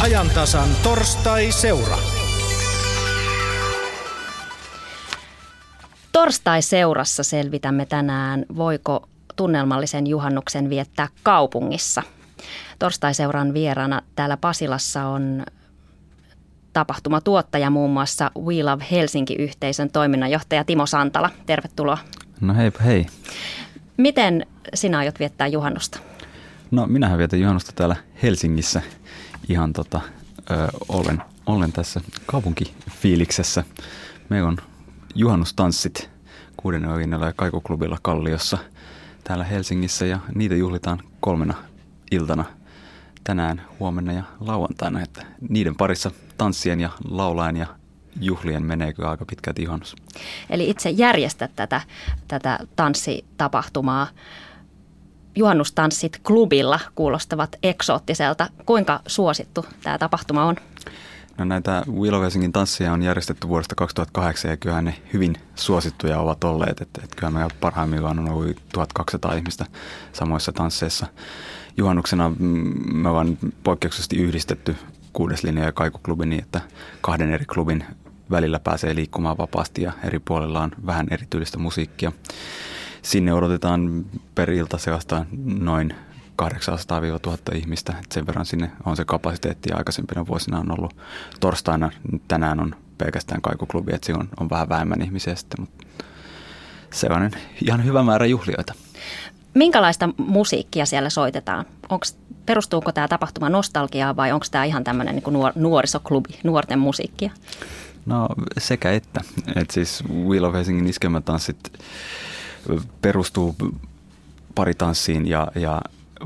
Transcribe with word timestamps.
ajantasan 0.00 0.68
torstai-seura. 0.82 1.98
Torstai-seurassa 6.12 7.22
selvitämme 7.22 7.86
tänään, 7.86 8.46
voiko 8.56 9.08
tunnelmallisen 9.36 10.06
juhannuksen 10.06 10.70
viettää 10.70 11.08
kaupungissa. 11.22 12.02
Torstai-seuran 12.78 13.54
vieraana 13.54 14.02
täällä 14.16 14.36
Pasilassa 14.36 15.04
on 15.04 15.46
tapahtumatuottaja 16.72 17.70
muun 17.70 17.90
muassa 17.90 18.30
We 18.44 18.62
Love 18.62 18.86
Helsinki-yhteisön 18.90 19.90
toiminnanjohtaja 19.90 20.64
Timo 20.64 20.86
Santala. 20.86 21.30
Tervetuloa. 21.46 21.98
No 22.40 22.54
hei 22.54 22.72
hei. 22.84 23.06
Miten 23.96 24.46
sinä 24.74 24.98
aiot 24.98 25.18
viettää 25.18 25.46
juhannusta? 25.46 25.98
No 26.70 26.86
minähän 26.86 27.18
vietän 27.18 27.40
juhannusta 27.40 27.72
täällä 27.72 27.96
Helsingissä 28.22 28.82
ihan 29.48 29.72
tota, 29.72 30.00
ö, 30.50 30.68
olen, 30.88 31.22
olen 31.46 31.72
tässä 31.72 32.00
kaupunkifiiliksessä. 32.26 33.64
Meillä 34.28 34.48
on 34.48 34.56
juhannustanssit 35.14 36.10
kuudennen 36.56 37.10
ja 37.10 37.32
Kaikuklubilla 37.36 37.98
Kalliossa 38.02 38.58
täällä 39.24 39.44
Helsingissä 39.44 40.06
ja 40.06 40.18
niitä 40.34 40.54
juhlitaan 40.54 41.02
kolmena 41.20 41.54
iltana 42.10 42.44
tänään, 43.24 43.62
huomenna 43.80 44.12
ja 44.12 44.22
lauantaina. 44.40 45.02
Että 45.02 45.26
niiden 45.48 45.76
parissa 45.76 46.10
tanssien 46.38 46.80
ja 46.80 46.90
laulaen 47.10 47.56
ja 47.56 47.66
juhlien 48.20 48.62
menee 48.62 48.92
kyllä 48.92 49.10
aika 49.10 49.24
pitkälti 49.24 49.62
juhannus. 49.62 49.96
Eli 50.50 50.70
itse 50.70 50.90
järjestät 50.90 51.50
tätä, 51.56 51.80
tätä 52.28 52.58
tanssitapahtumaa. 52.76 54.06
Juhannustanssit 55.36 56.20
klubilla 56.26 56.80
kuulostavat 56.94 57.56
eksoottiselta. 57.62 58.46
Kuinka 58.66 59.00
suosittu 59.06 59.66
tämä 59.82 59.98
tapahtuma 59.98 60.44
on? 60.44 60.56
No 61.38 61.44
näitä 61.44 61.82
Willow 61.92 62.22
Helsingin 62.22 62.52
tansseja 62.52 62.92
on 62.92 63.02
järjestetty 63.02 63.48
vuodesta 63.48 63.74
2008 63.74 64.50
ja 64.50 64.56
kyllähän 64.56 64.84
ne 64.84 64.94
hyvin 65.12 65.34
suosittuja 65.54 66.18
ovat 66.20 66.44
olleet. 66.44 66.80
Että, 66.80 67.00
että 67.04 67.16
kyllä 67.16 67.30
meillä 67.30 67.54
parhaimmillaan 67.60 68.18
on 68.18 68.28
ollut 68.28 68.56
1200 68.72 69.34
ihmistä 69.34 69.66
samoissa 70.12 70.52
tansseissa. 70.52 71.06
Juhannuksena 71.76 72.28
mm, 72.28 72.96
me 72.96 73.08
ollaan 73.08 73.38
poikkeuksellisesti 73.64 74.16
yhdistetty 74.16 74.76
kuudes 75.12 75.44
linja 75.44 75.64
ja 75.64 75.72
kaikuklubi 75.72 76.26
niin, 76.26 76.42
että 76.42 76.60
kahden 77.00 77.32
eri 77.32 77.44
klubin 77.44 77.84
välillä 78.30 78.58
pääsee 78.58 78.94
liikkumaan 78.94 79.38
vapaasti 79.38 79.82
ja 79.82 79.92
eri 80.04 80.18
puolilla 80.18 80.60
on 80.60 80.70
vähän 80.86 81.06
erityistä 81.10 81.58
musiikkia. 81.58 82.12
Sinne 83.06 83.34
odotetaan 83.34 84.06
per 84.34 84.50
ilta 84.50 84.78
seasta 84.78 85.24
noin 85.44 85.94
800-1000 86.42 87.56
ihmistä. 87.56 87.94
Et 88.04 88.12
sen 88.12 88.26
verran 88.26 88.46
sinne 88.46 88.70
on 88.86 88.96
se 88.96 89.04
kapasiteetti 89.04 89.70
ja 89.70 89.76
aikaisempina 89.76 90.26
vuosina 90.26 90.58
on 90.58 90.78
ollut 90.78 90.96
torstaina, 91.40 91.90
tänään 92.28 92.60
on 92.60 92.74
pelkästään 92.98 93.42
kaikuklubi, 93.42 93.94
että 93.94 94.12
on, 94.14 94.28
on 94.40 94.50
vähän 94.50 94.68
vähemmän 94.68 95.02
ihmisiä 95.02 95.34
sitten, 95.34 95.60
mutta 95.60 95.84
sellainen 96.90 97.30
ihan 97.66 97.84
hyvä 97.84 98.02
määrä 98.02 98.26
juhlioita. 98.26 98.74
Minkälaista 99.54 100.08
musiikkia 100.16 100.86
siellä 100.86 101.10
soitetaan? 101.10 101.64
Onks, 101.88 102.16
perustuuko 102.46 102.92
tämä 102.92 103.08
tapahtuma 103.08 103.48
nostalgiaa 103.48 104.16
vai 104.16 104.32
onko 104.32 104.46
tämä 104.50 104.64
ihan 104.64 104.84
tämmöinen 104.84 105.14
niin 105.14 105.32
nuor, 105.32 105.52
nuorisoklubi, 105.54 106.38
nuorten 106.44 106.78
musiikkia? 106.78 107.30
No 108.06 108.28
sekä 108.58 108.92
että. 108.92 109.20
Et 109.56 109.70
siis 109.70 110.04
Wheel 110.08 110.44
of 110.44 110.54
Helsingin 110.54 110.86
iskelmätanssit 110.86 111.72
perustuu 113.02 113.56
paritanssiin 114.54 115.28
ja, 115.28 115.48
ja 115.54 115.80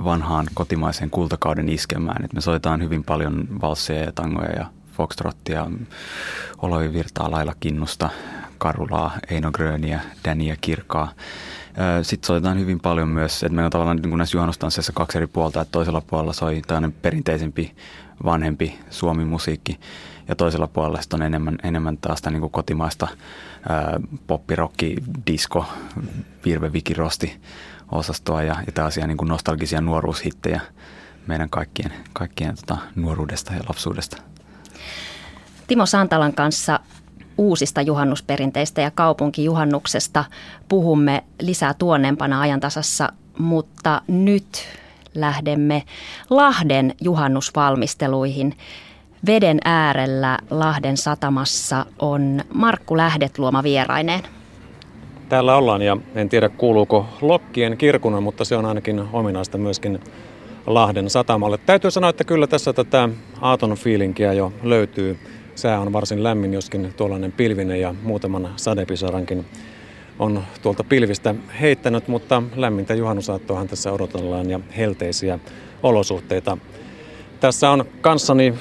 vanhaan 0.05 0.47
kotimaiseen 0.55 1.10
kultakauden 1.10 1.69
iskemään. 1.69 2.24
Et 2.24 2.32
me 2.32 2.41
soitaan 2.41 2.82
hyvin 2.82 3.05
paljon 3.05 3.48
valsseja 3.60 4.05
ja 4.05 4.12
tangoja 4.12 4.50
ja 4.50 4.66
foxtrottia, 4.92 5.66
Olavi 6.58 6.92
Virtaa, 6.92 7.30
Laila 7.30 7.55
Kinnusta, 7.60 8.10
Karulaa, 8.58 9.19
Eino 9.30 9.52
Gröniä, 9.52 10.00
Dania 10.24 10.56
Kirkaa. 10.60 11.12
Sitten 12.03 12.26
soitetaan 12.26 12.59
hyvin 12.60 12.81
paljon 12.81 13.09
myös, 13.09 13.43
että 13.43 13.54
meillä 13.54 13.66
on 13.66 13.70
tavallaan 13.70 13.97
niin 13.97 14.10
kuin 14.10 14.19
näissä 14.19 14.37
juhannustansseissa 14.37 14.93
kaksi 14.93 15.19
eri 15.19 15.26
puolta, 15.26 15.60
että 15.60 15.72
toisella 15.72 16.00
puolella 16.00 16.32
soi 16.32 16.62
tämmöinen 16.66 16.93
perinteisempi, 16.93 17.75
vanhempi 18.25 18.78
suomi-musiikki 18.91 19.81
ja 20.30 20.36
toisella 20.36 20.66
puolella 20.66 21.00
on 21.12 21.22
enemmän, 21.22 21.58
enemmän 21.62 21.96
taas 21.96 22.22
niin 22.30 22.41
kuin 22.41 22.52
kotimaista 22.52 23.08
poppirokki, 24.26 24.96
disco, 25.26 25.66
virve, 26.44 26.72
vikirosti 26.72 27.41
osastoa 27.92 28.42
ja, 28.42 28.56
ja 28.66 28.72
tällaisia 28.72 29.06
niin 29.06 29.16
kuin 29.16 29.28
nostalgisia 29.28 29.80
nuoruushittejä 29.80 30.60
meidän 31.26 31.50
kaikkien, 31.50 31.92
kaikkien 32.12 32.56
tota, 32.56 32.78
nuoruudesta 32.94 33.54
ja 33.54 33.60
lapsuudesta. 33.69 34.16
Timo 35.66 35.86
Santalan 35.86 36.34
kanssa 36.34 36.80
uusista 37.38 37.82
juhannusperinteistä 37.82 38.80
ja 38.80 38.90
kaupunkijuhannuksesta 38.90 40.24
puhumme 40.69 41.24
lisää 41.40 41.74
tuonnempana 41.74 42.40
ajantasassa, 42.40 43.12
mutta 43.38 44.02
nyt 44.08 44.64
lähdemme 45.14 45.82
Lahden 46.30 46.94
juhannusvalmisteluihin. 47.00 48.56
Veden 49.26 49.58
äärellä 49.64 50.38
Lahden 50.50 50.97
satamassa 50.97 51.86
on 51.98 52.41
Markku 52.54 52.97
Lähdetluoma 52.97 53.62
vieraineen. 53.62 54.20
Täällä 55.28 55.56
ollaan 55.56 55.82
ja 55.82 55.97
en 56.14 56.28
tiedä 56.28 56.48
kuuluuko 56.48 57.06
Lokkien 57.20 57.76
kirkuna, 57.76 58.20
mutta 58.20 58.44
se 58.44 58.56
on 58.56 58.64
ainakin 58.64 59.03
ominaista 59.12 59.58
myöskin 59.58 60.00
Lahden 60.66 61.10
satamalle. 61.10 61.58
Täytyy 61.58 61.91
sanoa, 61.91 62.10
että 62.10 62.25
kyllä 62.25 62.47
tässä 62.47 62.72
tätä 62.72 63.08
aaton 63.41 63.75
fiilinkiä 63.75 64.32
jo 64.32 64.53
löytyy. 64.62 65.19
Sää 65.54 65.81
on 65.81 65.92
varsin 65.92 66.22
lämmin, 66.22 66.54
joskin 66.54 66.94
tuollainen 66.97 67.32
pilvinen 67.32 67.81
ja 67.81 67.94
muutaman 68.02 68.48
sadepisarankin 68.56 69.47
on 70.19 70.42
tuolta 70.62 70.84
pilvistä 70.84 71.34
heittänyt, 71.60 72.08
mutta 72.08 72.42
lämmintä 72.56 72.94
juhannusaattoahan 72.94 73.69
tässä 73.69 73.92
odotellaan 73.92 74.50
ja 74.50 74.60
helteisiä 74.76 75.38
olosuhteita. 75.82 76.58
Tässä 77.41 77.70
on 77.70 77.84
kanssani 78.00 78.54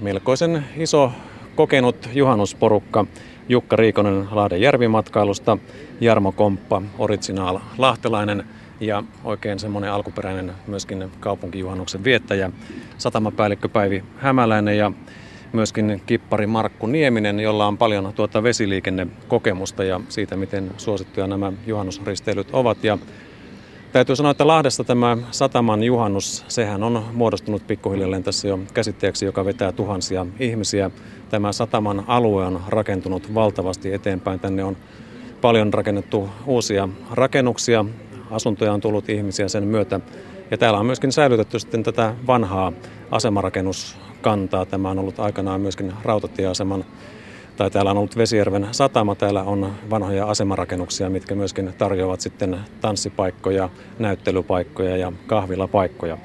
melkoisen 0.00 0.64
iso 0.76 1.12
kokenut 1.54 2.08
juhannusporukka. 2.14 3.06
Jukka 3.48 3.76
Riikonen 3.76 4.28
Lahden 4.30 4.60
järvimatkailusta, 4.60 5.58
Jarmo 6.00 6.32
Komppa, 6.32 6.82
Original 6.98 7.58
Lahtelainen 7.78 8.44
ja 8.80 9.02
oikein 9.24 9.58
semmoinen 9.58 9.92
alkuperäinen 9.92 10.52
myöskin 10.66 11.10
kaupunkijuhannuksen 11.20 12.04
viettäjä, 12.04 12.50
satamapäällikkö 12.98 13.68
Päivi 13.68 14.04
Hämäläinen 14.16 14.78
ja 14.78 14.92
myöskin 15.52 16.02
kippari 16.06 16.46
Markku 16.46 16.86
Nieminen, 16.86 17.40
jolla 17.40 17.66
on 17.66 17.78
paljon 17.78 18.12
tuota 18.14 18.42
vesiliikennekokemusta 18.42 19.84
ja 19.84 20.00
siitä, 20.08 20.36
miten 20.36 20.70
suosittuja 20.76 21.26
nämä 21.26 21.52
juhannusristeilyt 21.66 22.48
ovat. 22.52 22.84
Ja 22.84 22.98
Täytyy 23.94 24.16
sanoa, 24.16 24.30
että 24.30 24.46
Lahdessa 24.46 24.84
tämä 24.84 25.16
sataman 25.30 25.82
juhannus, 25.82 26.44
sehän 26.48 26.82
on 26.82 27.04
muodostunut 27.12 27.66
pikkuhiljalleen 27.66 28.22
tässä 28.22 28.48
jo 28.48 28.58
käsitteeksi, 28.74 29.24
joka 29.24 29.44
vetää 29.44 29.72
tuhansia 29.72 30.26
ihmisiä. 30.40 30.90
Tämä 31.30 31.52
sataman 31.52 32.04
alue 32.06 32.44
on 32.44 32.60
rakentunut 32.68 33.34
valtavasti 33.34 33.92
eteenpäin. 33.92 34.40
Tänne 34.40 34.64
on 34.64 34.76
paljon 35.40 35.74
rakennettu 35.74 36.28
uusia 36.46 36.88
rakennuksia, 37.10 37.84
asuntoja 38.30 38.72
on 38.72 38.80
tullut 38.80 39.08
ihmisiä 39.08 39.48
sen 39.48 39.64
myötä. 39.64 40.00
Ja 40.50 40.58
täällä 40.58 40.78
on 40.78 40.86
myöskin 40.86 41.12
säilytetty 41.12 41.58
sitten 41.58 41.82
tätä 41.82 42.14
vanhaa 42.26 42.72
asemarakennuskantaa. 43.10 44.66
Tämä 44.66 44.90
on 44.90 44.98
ollut 44.98 45.20
aikanaan 45.20 45.60
myöskin 45.60 45.92
rautatieaseman 46.02 46.84
tai 47.56 47.70
täällä 47.70 47.90
on 47.90 47.96
ollut 47.96 48.16
Vesijärven 48.16 48.68
satama, 48.72 49.14
täällä 49.14 49.42
on 49.42 49.72
vanhoja 49.90 50.26
asemarakennuksia, 50.26 51.10
mitkä 51.10 51.34
myöskin 51.34 51.74
tarjoavat 51.78 52.20
sitten 52.20 52.58
tanssipaikkoja, 52.80 53.68
näyttelypaikkoja 53.98 54.96
ja 54.96 55.12
kahvilapaikkoja. 55.26 56.18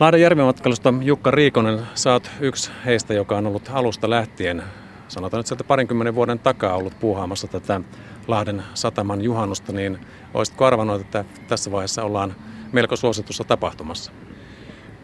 Lahden 0.00 0.20
järvimatkailusta 0.20 0.94
Jukka 1.00 1.30
Riikonen, 1.30 1.80
saat 1.94 2.30
yksi 2.40 2.70
heistä, 2.84 3.14
joka 3.14 3.36
on 3.36 3.46
ollut 3.46 3.70
alusta 3.72 4.10
lähtien, 4.10 4.62
sanotaan 5.08 5.38
nyt 5.38 5.46
sieltä 5.46 5.64
parinkymmenen 5.64 6.14
vuoden 6.14 6.38
takaa 6.38 6.76
ollut 6.76 6.98
puuhaamassa 7.00 7.46
tätä 7.46 7.80
Lahden 8.28 8.62
sataman 8.74 9.22
juhannusta, 9.22 9.72
niin 9.72 9.98
olisitko 10.34 10.64
arvannut, 10.64 11.00
että 11.00 11.24
tässä 11.48 11.72
vaiheessa 11.72 12.04
ollaan 12.04 12.34
melko 12.72 12.96
suositussa 12.96 13.44
tapahtumassa? 13.44 14.12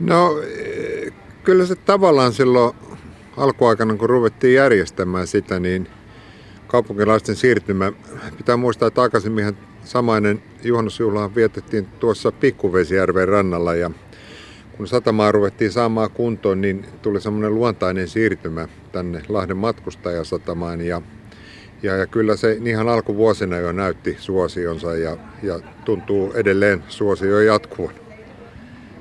No 0.01 0.31
eh, 0.43 1.13
kyllä 1.45 1.67
se 1.67 1.77
tavallaan 1.77 2.33
silloin 2.33 2.75
alkuaikana, 3.37 3.97
kun 3.97 4.11
ruvettiin 4.11 4.55
järjestämään 4.55 5.27
sitä, 5.27 5.61
niin 5.61 5.89
kaupunkilaisten 6.67 7.37
siirtymä, 7.37 7.93
pitää 8.37 8.57
muistaa, 8.57 8.89
että 8.89 9.03
aikaisemminhan 9.03 9.57
samainen 9.85 10.43
juhannusjuhla 10.65 11.35
vietettiin 11.35 11.87
tuossa 11.87 12.33
Pikkuvesijärven 12.33 13.29
rannalla 13.29 13.75
ja 13.75 13.91
kun 14.77 14.89
satamaa 14.89 15.33
ruvettiin 15.33 15.73
saamaan 15.73 16.11
kuntoon, 16.11 16.61
niin 16.61 16.87
tuli 17.03 17.21
semmoinen 17.21 17.55
luontainen 17.55 18.09
siirtymä 18.09 18.69
tänne 18.93 19.23
Lahden 19.29 19.57
matkustajasatamaan 19.57 20.81
ja, 20.81 21.03
ja, 21.83 21.97
ja 21.97 22.07
kyllä 22.07 22.37
se 22.37 22.59
ihan 22.65 22.89
alkuvuosina 22.89 23.57
jo 23.57 23.73
näytti 23.73 24.17
suosionsa 24.21 24.97
ja, 24.97 25.17
ja 25.43 25.61
tuntuu 25.85 26.33
edelleen 26.33 26.85
suosio 26.89 27.41
jatkuvan. 27.41 27.95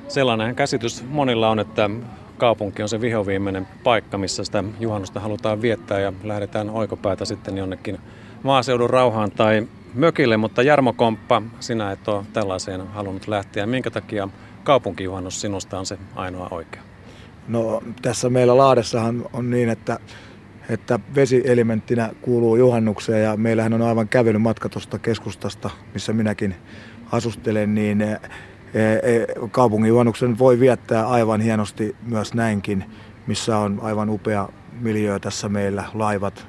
Sellainen 0.08 0.56
käsitys 0.56 1.04
monilla 1.08 1.50
on, 1.50 1.60
että 1.60 1.90
kaupunki 2.42 2.84
on 2.84 2.90
se 2.90 3.02
vihoviimeinen 3.02 3.68
paikka, 3.84 4.18
missä 4.18 4.44
sitä 4.44 4.64
juhannusta 4.80 5.20
halutaan 5.20 5.62
viettää 5.62 6.00
ja 6.00 6.14
lähdetään 6.24 6.70
oikopäätä 6.70 7.26
sitten 7.26 7.58
jonnekin 7.58 7.98
maaseudun 8.44 8.90
rauhaan 8.90 9.32
tai 9.32 9.68
mökille, 9.94 10.38
mutta 10.38 10.64
Jarmo 10.64 10.94
Komppa, 10.94 11.42
sinä 11.60 11.92
et 11.92 12.08
ole 12.08 12.26
tällaiseen 12.34 12.88
halunnut 12.88 13.28
lähteä. 13.28 13.66
Minkä 13.66 13.92
takia 13.92 14.30
kaupunkijuhannus 14.64 15.42
sinusta 15.42 15.80
on 15.80 15.86
se 15.86 15.98
ainoa 16.16 16.48
oikea? 16.52 16.82
No 17.48 17.82
tässä 18.02 18.30
meillä 18.30 18.58
Laadessahan 18.58 19.26
on 19.34 19.50
niin, 19.50 19.70
että, 19.70 20.00
että 20.70 21.00
vesielementtinä 21.16 22.10
kuuluu 22.22 22.56
juhannukseen 22.56 23.24
ja 23.24 23.38
meillähän 23.38 23.74
on 23.74 23.82
aivan 23.82 24.08
kävelymatka 24.08 24.70
tuosta 24.70 25.00
keskustasta, 25.00 25.70
missä 25.94 26.14
minäkin 26.14 26.56
asustelen, 27.12 27.76
niin 27.76 28.02
kaupungin 29.52 29.90
juhannuksen 29.90 30.40
voi 30.40 30.60
viettää 30.60 31.08
aivan 31.08 31.42
hienosti 31.42 31.96
myös 32.02 32.34
näinkin, 32.34 32.86
missä 33.28 33.58
on 33.58 33.80
aivan 33.82 34.10
upea 34.10 34.50
miljöö 34.80 35.20
tässä 35.20 35.50
meillä, 35.50 35.84
laivat 35.94 36.48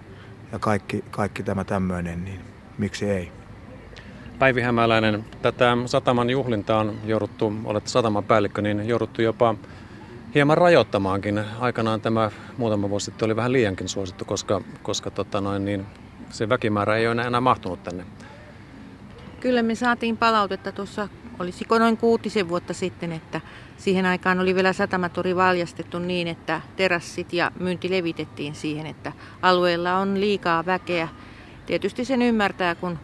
ja 0.52 0.58
kaikki, 0.58 1.04
kaikki 1.10 1.42
tämä 1.42 1.64
tämmöinen, 1.64 2.24
niin 2.24 2.40
miksi 2.78 3.10
ei? 3.10 3.32
Päivi 4.38 4.60
Hämäläinen, 4.60 5.24
tätä 5.42 5.76
sataman 5.86 6.30
juhlintaa 6.30 6.80
on 6.80 6.94
jouduttu, 7.04 7.52
olet 7.64 7.88
sataman 7.88 8.24
päällikkö, 8.24 8.62
niin 8.62 8.88
jouduttu 8.88 9.22
jopa 9.22 9.54
hieman 10.34 10.58
rajoittamaankin. 10.58 11.40
Aikanaan 11.60 12.00
tämä 12.00 12.30
muutama 12.56 12.90
vuosi 12.90 13.04
sitten 13.04 13.26
oli 13.26 13.36
vähän 13.36 13.52
liiankin 13.52 13.88
suosittu, 13.88 14.24
koska, 14.24 14.60
koska 14.82 15.10
tota 15.10 15.40
noin, 15.40 15.64
niin 15.64 15.86
se 16.30 16.48
väkimäärä 16.48 16.96
ei 16.96 17.08
ole 17.08 17.22
enää 17.22 17.40
mahtunut 17.40 17.82
tänne. 17.82 18.04
Kyllä 19.40 19.62
me 19.62 19.74
saatiin 19.74 20.16
palautetta 20.16 20.72
tuossa, 20.72 21.08
olisiko 21.38 21.78
noin 21.78 21.96
kuutisen 21.96 22.48
vuotta 22.48 22.74
sitten, 22.74 23.12
että 23.12 23.40
siihen 23.76 24.06
aikaan 24.06 24.40
oli 24.40 24.54
vielä 24.54 24.72
satamatori 24.72 25.36
valjastettu 25.36 25.98
niin, 25.98 26.28
että 26.28 26.60
terassit 26.76 27.32
ja 27.32 27.50
myynti 27.60 27.90
levitettiin 27.90 28.54
siihen, 28.54 28.86
että 28.86 29.12
alueella 29.42 29.98
on 29.98 30.20
liikaa 30.20 30.66
väkeä. 30.66 31.08
Tietysti 31.66 32.04
sen 32.04 32.22
ymmärtää, 32.22 32.74
kun 32.74 32.98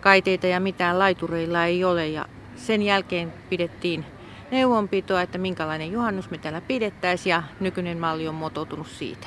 kaiteita 0.00 0.46
ja 0.46 0.60
mitään 0.60 0.98
laitureilla 0.98 1.64
ei 1.64 1.84
ole 1.84 2.08
ja 2.08 2.26
sen 2.56 2.82
jälkeen 2.82 3.32
pidettiin 3.50 4.04
neuvonpitoa, 4.50 5.22
että 5.22 5.38
minkälainen 5.38 5.92
juhannus 5.92 6.30
me 6.30 6.38
täällä 6.38 6.60
pidettäisiin 6.60 7.30
ja 7.30 7.42
nykyinen 7.60 7.98
malli 7.98 8.28
on 8.28 8.34
muotoutunut 8.34 8.86
siitä. 8.86 9.26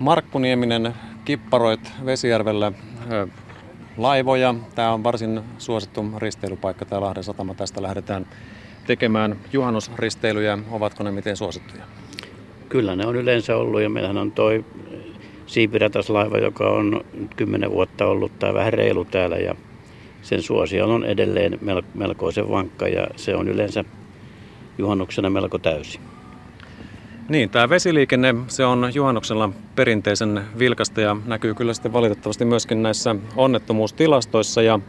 Markku 0.00 0.38
Nieminen, 0.38 0.94
kipparoit 1.24 1.92
Vesijärvellä 2.04 2.72
laivoja. 3.98 4.54
Tämä 4.74 4.92
on 4.92 5.04
varsin 5.04 5.40
suosittu 5.58 6.04
risteilypaikka, 6.16 6.84
tämä 6.84 7.00
Lahden 7.00 7.24
satama. 7.24 7.54
Tästä 7.54 7.82
lähdetään 7.82 8.26
tekemään 8.86 9.36
juhannusristeilyjä. 9.52 10.58
Ovatko 10.70 11.04
ne 11.04 11.10
miten 11.10 11.36
suosittuja? 11.36 11.84
Kyllä 12.68 12.96
ne 12.96 13.06
on 13.06 13.16
yleensä 13.16 13.56
ollut 13.56 13.80
ja 13.80 13.88
meillähän 13.88 14.18
on 14.18 14.32
toi 14.32 14.64
siipirataslaiva, 15.46 16.38
joka 16.38 16.70
on 16.70 17.04
kymmenen 17.36 17.70
vuotta 17.70 18.06
ollut 18.06 18.38
tai 18.38 18.54
vähän 18.54 18.72
reilu 18.72 19.04
täällä 19.04 19.36
ja 19.36 19.54
sen 20.22 20.42
suosio 20.42 20.94
on 20.94 21.04
edelleen 21.04 21.58
melkoisen 21.94 22.50
vankka 22.50 22.88
ja 22.88 23.06
se 23.16 23.36
on 23.36 23.48
yleensä 23.48 23.84
juhannuksena 24.78 25.30
melko 25.30 25.58
täysi. 25.58 26.00
Niin, 27.28 27.50
tämä 27.50 27.68
vesiliikenne, 27.68 28.34
se 28.46 28.64
on 28.64 28.90
juhannuksella 28.94 29.50
perinteisen 29.76 30.40
vilkasta 30.58 31.00
ja 31.00 31.16
näkyy 31.26 31.54
kyllä 31.54 31.74
sitten 31.74 31.92
valitettavasti 31.92 32.44
myöskin 32.44 32.82
näissä 32.82 33.16
onnettomuustilastoissa 33.36 34.62
ja 34.62 34.80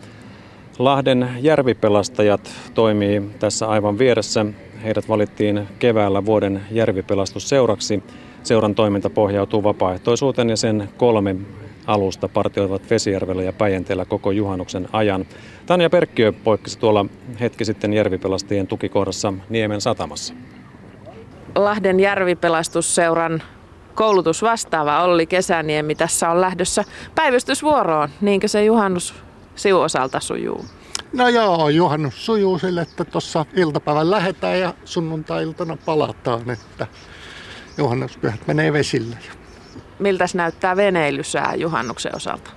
Lahden 0.79 1.29
järvipelastajat 1.41 2.51
toimii 2.73 3.21
tässä 3.39 3.67
aivan 3.67 3.99
vieressä. 3.99 4.45
Heidät 4.83 5.09
valittiin 5.09 5.67
keväällä 5.79 6.25
vuoden 6.25 6.61
järvipelastusseuraksi. 6.71 8.03
Seuran 8.43 8.75
toiminta 8.75 9.09
pohjautuu 9.09 9.63
vapaaehtoisuuteen 9.63 10.49
ja 10.49 10.57
sen 10.57 10.89
kolme 10.97 11.35
alusta 11.87 12.27
partioivat 12.27 12.89
Vesijärvellä 12.89 13.43
ja 13.43 13.53
Päijänteellä 13.53 14.05
koko 14.05 14.31
juhannuksen 14.31 14.87
ajan. 14.93 15.25
Tanja 15.65 15.89
Perkkiö 15.89 16.33
poikkesi 16.43 16.79
tuolla 16.79 17.05
hetki 17.39 17.65
sitten 17.65 17.93
järvipelastajien 17.93 18.67
tukikohdassa 18.67 19.33
Niemen 19.49 19.81
satamassa. 19.81 20.33
Lahden 21.65 21.99
järvipelastusseuran 21.99 23.43
koulutusvastaava 23.95 25.03
Olli 25.03 25.25
Kesäniemi 25.25 25.95
tässä 25.95 26.29
on 26.29 26.41
lähdössä 26.41 26.83
päivystysvuoroon. 27.15 28.09
Niinkö 28.21 28.47
se 28.47 28.65
juhannus 28.65 29.15
sivuosalta 29.55 30.19
sujuu? 30.19 30.65
No 31.13 31.29
joo, 31.29 31.69
juhannus 31.69 32.25
sujuu 32.25 32.59
sille, 32.59 32.81
että 32.81 33.05
tuossa 33.05 33.45
iltapäivän 33.55 34.11
lähetään 34.11 34.59
ja 34.59 34.73
sunnuntai-iltana 34.85 35.77
palataan, 35.85 36.49
että 36.49 36.87
juhannuspyhät 37.77 38.47
menee 38.47 38.73
vesille. 38.73 39.17
Miltä 39.99 40.25
näyttää 40.33 40.75
veneilysää 40.75 41.55
juhannuksen 41.55 42.15
osalta? 42.15 42.51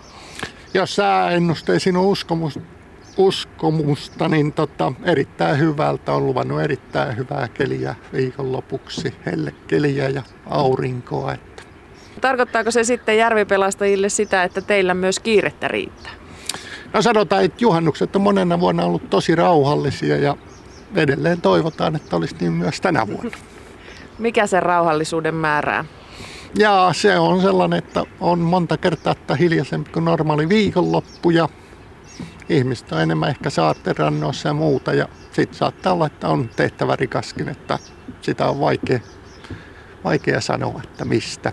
Jos 0.75 0.97
sääennusteisiin 0.97 1.97
on 1.97 2.05
uskomus, 2.05 2.59
uskomusta, 3.17 4.29
niin 4.29 4.53
tota, 4.53 4.93
erittäin 5.05 5.59
hyvältä. 5.59 6.13
On 6.13 6.27
luvannut 6.27 6.61
erittäin 6.61 7.17
hyvää 7.17 7.49
keliä 7.49 7.95
viikonlopuksi, 8.13 9.15
hellekeliä 9.27 10.09
ja 10.09 10.23
aurinkoa. 10.47 11.33
Että. 11.33 11.63
Tarkoittaako 12.21 12.71
se 12.71 12.85
sitten 12.85 13.17
järvipelastajille 13.17 14.09
sitä, 14.09 14.45
että 14.45 14.61
teillä 14.61 14.95
myös 14.95 15.19
kiirettä 15.19 15.69
riittää? 15.69 16.13
No 16.93 17.03
sanotaan, 17.03 17.45
että 17.45 17.65
juhannukset 17.65 18.17
on 18.17 18.23
monena 18.23 18.61
vuonna 18.61 18.85
ollut 18.85 19.11
tosi 19.11 19.35
rauhallisia 19.35 20.17
ja 20.17 20.37
edelleen 20.95 21.41
toivotaan, 21.41 21.97
että 21.97 22.17
olisi 22.17 22.37
niin 22.41 22.53
myös 22.53 22.81
tänä 22.81 23.07
vuonna. 23.07 23.37
Mikä 24.19 24.47
sen 24.47 24.63
rauhallisuuden 24.63 25.35
määrää? 25.35 25.85
Ja 26.59 26.91
se 26.93 27.19
on 27.19 27.41
sellainen, 27.41 27.79
että 27.79 28.05
on 28.21 28.39
monta 28.39 28.77
kertaa 28.77 29.13
että 29.13 29.35
hiljaisempi 29.35 29.91
kuin 29.91 30.05
normaali 30.05 30.49
viikonloppu 30.49 31.31
ja 31.31 31.49
ihmiset 32.57 32.93
on 32.93 33.01
enemmän 33.01 33.29
ehkä 33.29 33.51
saatterannoissa 33.51 34.49
ja 34.49 34.53
muuta. 34.55 34.93
Ja 34.93 35.09
sitten 35.33 35.59
saattaa 35.59 35.93
olla, 35.93 36.07
että 36.07 36.29
on 36.29 36.51
tehtävä 36.57 36.97
rikaskin, 36.97 37.49
että 37.49 37.79
sitä 38.21 38.47
on 38.47 38.61
vaikea, 38.61 38.99
vaikea 40.05 40.41
sanoa, 40.41 40.81
että 40.85 41.05
mistä. 41.05 41.53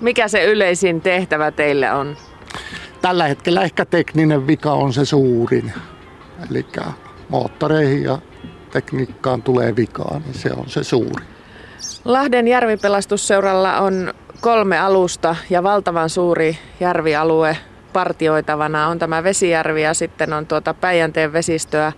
Mikä 0.00 0.28
se 0.28 0.44
yleisin 0.44 1.00
tehtävä 1.00 1.50
teille 1.50 1.92
on? 1.92 2.16
Tällä 3.02 3.28
hetkellä 3.28 3.62
ehkä 3.62 3.84
tekninen 3.84 4.46
vika 4.46 4.72
on 4.72 4.92
se 4.92 5.04
suurin. 5.04 5.72
Eli 6.50 6.66
moottoreihin 7.28 8.02
ja 8.02 8.18
tekniikkaan 8.70 9.42
tulee 9.42 9.76
vikaa, 9.76 10.20
niin 10.24 10.34
se 10.34 10.50
on 10.56 10.68
se 10.68 10.84
suuri. 10.84 11.24
Lahden 12.04 12.48
järvipelastusseuralla 12.48 13.80
on 13.80 14.14
kolme 14.40 14.78
alusta 14.78 15.36
ja 15.50 15.62
valtavan 15.62 16.10
suuri 16.10 16.58
järvialue 16.80 17.56
partioitavana 17.92 18.88
on 18.88 18.98
tämä 18.98 19.24
Vesijärvi 19.24 19.82
ja 19.82 19.94
sitten 19.94 20.32
on 20.32 20.46
tuota 20.46 20.74
Päijänteen 20.74 21.32
vesistöä 21.32 21.92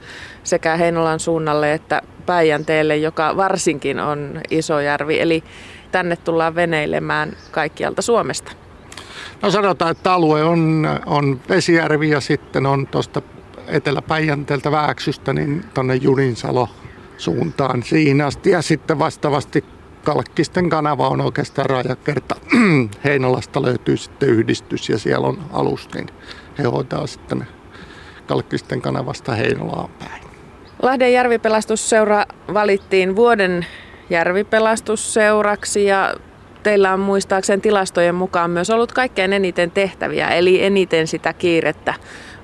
sekä 0.45 0.77
Heinolan 0.77 1.21
suunnalle 1.21 1.73
että 1.73 2.03
Päijänteelle, 2.27 2.97
joka 2.97 3.37
varsinkin 3.37 4.01
on 4.01 4.41
iso 4.51 4.81
järvi. 4.81 5.21
Eli 5.21 5.45
tänne 5.93 6.17
tullaan 6.17 6.55
veneilemään 6.55 7.33
kaikkialta 7.51 8.03
Suomesta. 8.03 8.53
No 9.43 9.51
sanotaan, 9.51 9.91
että 9.91 10.13
alue 10.13 10.45
on, 10.45 10.89
on 11.07 11.41
Vesijärvi 11.49 12.11
ja 12.11 12.21
sitten 12.21 12.67
on 12.67 12.87
tuosta 12.87 13.23
Etelä-Päijänteeltä 13.67 14.71
Vääksystä 14.71 15.33
niin 15.33 15.65
tuonne 15.75 15.95
Juninsalo 15.95 16.69
suuntaan 17.17 17.83
siinä 17.83 18.27
asti. 18.27 18.51
Ja 18.51 18.63
sitten 18.63 18.99
vastaavasti 18.99 19.65
Kalkkisten 20.05 20.69
kanava 20.69 21.09
on 21.09 21.21
oikeastaan 21.21 21.71
rajakerta. 21.71 22.37
Heinolasta 23.05 23.63
löytyy 23.63 23.97
sitten 23.97 24.29
yhdistys 24.29 24.89
ja 24.89 24.99
siellä 24.99 25.27
on 25.27 25.39
alus, 25.53 25.89
niin 25.95 26.07
he 26.59 26.65
hoitaa 26.65 27.07
sitten 27.07 27.47
Kalkkisten 28.27 28.83
kanavasta 28.83 29.33
Heinolaan 29.33 29.91
päin. 29.99 30.23
Lahden 30.83 31.13
järvipelastusseura 31.13 32.25
valittiin 32.55 33.17
vuoden 33.17 33.67
järvipelastusseuraksi 34.11 35.85
ja 35.85 36.15
teillä 36.63 36.93
on 36.93 37.01
muistaakseni 37.01 37.63
tilastojen 37.63 38.15
mukaan 38.15 38.51
myös 38.51 38.71
ollut 38.71 38.93
kaikkein 38.93 39.33
eniten 39.33 39.71
tehtäviä, 39.71 40.29
eli 40.29 40.65
eniten 40.65 41.07
sitä 41.07 41.33
kiirettä. 41.33 41.95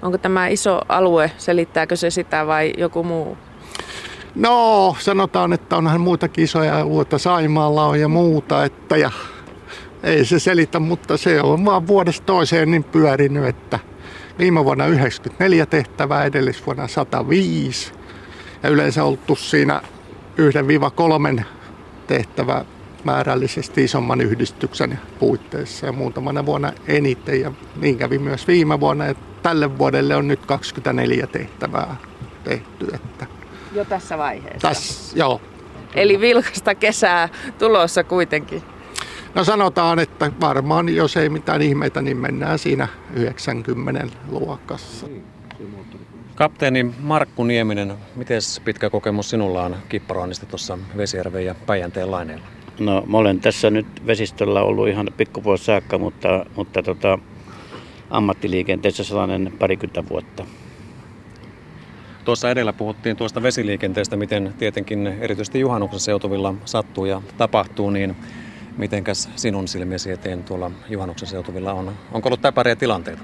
Onko 0.02 0.18
tämä 0.18 0.48
iso 0.48 0.80
alue, 0.88 1.30
selittääkö 1.38 1.96
se 1.96 2.10
sitä 2.10 2.46
vai 2.46 2.72
joku 2.76 3.02
muu 3.02 3.38
No, 4.38 4.96
sanotaan, 4.98 5.52
että 5.52 5.76
onhan 5.76 6.00
muitakin 6.00 6.44
isoja 6.44 6.78
alueita 6.80 7.18
Saimaalla 7.18 7.84
on 7.86 8.00
ja 8.00 8.08
muuta, 8.08 8.64
että 8.64 8.96
ja 8.96 9.10
ei 10.02 10.24
se 10.24 10.38
selitä, 10.38 10.78
mutta 10.78 11.16
se 11.16 11.40
on 11.42 11.64
vaan 11.64 11.86
vuodesta 11.86 12.26
toiseen 12.26 12.70
niin 12.70 12.84
pyörinyt, 12.84 13.44
että 13.44 13.78
viime 14.38 14.64
vuonna 14.64 14.86
94 14.86 15.66
tehtävää, 15.66 16.24
edellisvuonna 16.24 16.88
105 16.88 17.92
ja 18.62 18.68
yleensä 18.68 19.04
oltu 19.04 19.36
siinä 19.36 19.82
1-3 21.38 21.42
tehtävää 22.06 22.64
määrällisesti 23.04 23.84
isomman 23.84 24.20
yhdistyksen 24.20 24.98
puitteissa 25.18 25.86
ja 25.86 25.92
muutamana 25.92 26.46
vuonna 26.46 26.72
eniten 26.86 27.40
ja 27.40 27.52
niin 27.80 27.98
kävi 27.98 28.18
myös 28.18 28.48
viime 28.48 28.80
vuonna 28.80 29.06
ja 29.06 29.14
tälle 29.42 29.78
vuodelle 29.78 30.16
on 30.16 30.28
nyt 30.28 30.46
24 30.46 31.26
tehtävää 31.26 31.96
tehty. 32.44 32.86
Että 32.94 33.37
jo 33.72 33.84
tässä 33.84 34.18
vaiheessa? 34.18 34.68
Tässä, 34.68 35.18
joo. 35.18 35.40
Eli 35.94 36.20
vilkasta 36.20 36.74
kesää 36.74 37.28
tulossa 37.58 38.04
kuitenkin. 38.04 38.62
No 39.34 39.44
sanotaan, 39.44 39.98
että 39.98 40.32
varmaan 40.40 40.88
jos 40.88 41.16
ei 41.16 41.28
mitään 41.28 41.62
ihmeitä, 41.62 42.02
niin 42.02 42.16
mennään 42.16 42.58
siinä 42.58 42.88
90 43.14 44.06
luokassa. 44.28 45.06
Kapteeni 46.34 46.94
Markku 47.00 47.44
Nieminen, 47.44 47.94
miten 48.16 48.40
pitkä 48.64 48.90
kokemus 48.90 49.30
sinulla 49.30 49.64
on 49.64 49.76
kipparoinnista 49.88 50.46
tuossa 50.46 50.78
Vesijärven 50.96 51.44
ja 51.44 51.54
Päijänteen 51.54 52.10
laineella? 52.10 52.46
No 52.80 53.04
mä 53.06 53.18
olen 53.18 53.40
tässä 53.40 53.70
nyt 53.70 53.86
vesistöllä 54.06 54.62
ollut 54.62 54.88
ihan 54.88 55.08
pikkupuolesta 55.16 55.66
saakka, 55.66 55.98
mutta, 55.98 56.46
mutta 56.56 56.82
tota, 56.82 57.18
ammattiliikenteessä 58.10 59.04
sellainen 59.04 59.52
parikymmentä 59.58 60.08
vuotta. 60.08 60.44
Tuossa 62.28 62.50
edellä 62.50 62.72
puhuttiin 62.72 63.16
tuosta 63.16 63.42
vesiliikenteestä, 63.42 64.16
miten 64.16 64.54
tietenkin 64.58 65.06
erityisesti 65.06 65.60
juhannuksen 65.60 66.00
seutuvilla 66.00 66.54
sattuu 66.64 67.04
ja 67.04 67.22
tapahtuu, 67.38 67.90
niin 67.90 68.16
mitenkäs 68.78 69.30
sinun 69.36 69.68
silmiesi 69.68 70.10
eteen 70.10 70.44
tuolla 70.44 70.70
juhannuksen 70.88 71.28
seutuvilla 71.28 71.72
on? 71.72 71.92
Onko 72.12 72.28
ollut 72.28 72.42
täpäriä 72.42 72.76
tilanteita? 72.76 73.22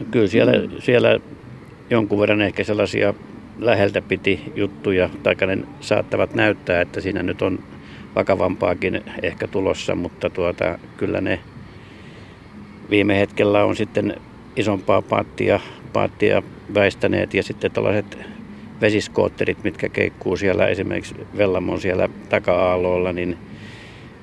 No 0.00 0.06
kyllä 0.10 0.26
siellä, 0.26 0.52
siellä 0.78 1.18
jonkun 1.90 2.20
verran 2.20 2.40
ehkä 2.40 2.64
sellaisia 2.64 3.14
läheltä 3.58 4.02
piti 4.02 4.52
juttuja, 4.56 5.10
tai 5.22 5.34
ne 5.46 5.58
saattavat 5.80 6.34
näyttää, 6.34 6.80
että 6.80 7.00
siinä 7.00 7.22
nyt 7.22 7.42
on 7.42 7.58
vakavampaakin 8.14 9.04
ehkä 9.22 9.46
tulossa, 9.46 9.94
mutta 9.94 10.30
tuota, 10.30 10.78
kyllä 10.96 11.20
ne 11.20 11.40
viime 12.90 13.18
hetkellä 13.18 13.64
on 13.64 13.76
sitten 13.76 14.20
isompaa 14.56 15.02
paattia, 15.02 15.60
paattia 15.92 16.42
väistäneet 16.74 17.34
ja 17.34 17.42
sitten 17.42 17.70
tällaiset 17.70 18.18
vesiskootterit, 18.80 19.64
mitkä 19.64 19.88
keikkuu 19.88 20.36
siellä 20.36 20.66
esimerkiksi 20.66 21.14
Vellamon 21.36 21.80
siellä 21.80 22.08
taka-aalloilla, 22.28 23.12
niin, 23.12 23.38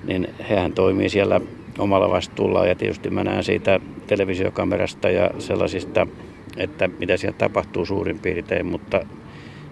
niin 0.03 0.27
hehän 0.49 0.73
toimii 0.73 1.09
siellä 1.09 1.41
omalla 1.77 2.09
vastuullaan 2.09 2.69
ja 2.69 2.75
tietysti 2.75 3.09
mä 3.09 3.23
näen 3.23 3.43
siitä 3.43 3.79
televisiokamerasta 4.07 5.09
ja 5.09 5.29
sellaisista, 5.39 6.07
että 6.57 6.89
mitä 6.99 7.17
siellä 7.17 7.37
tapahtuu 7.37 7.85
suurin 7.85 8.19
piirtein, 8.19 8.65
mutta 8.65 9.01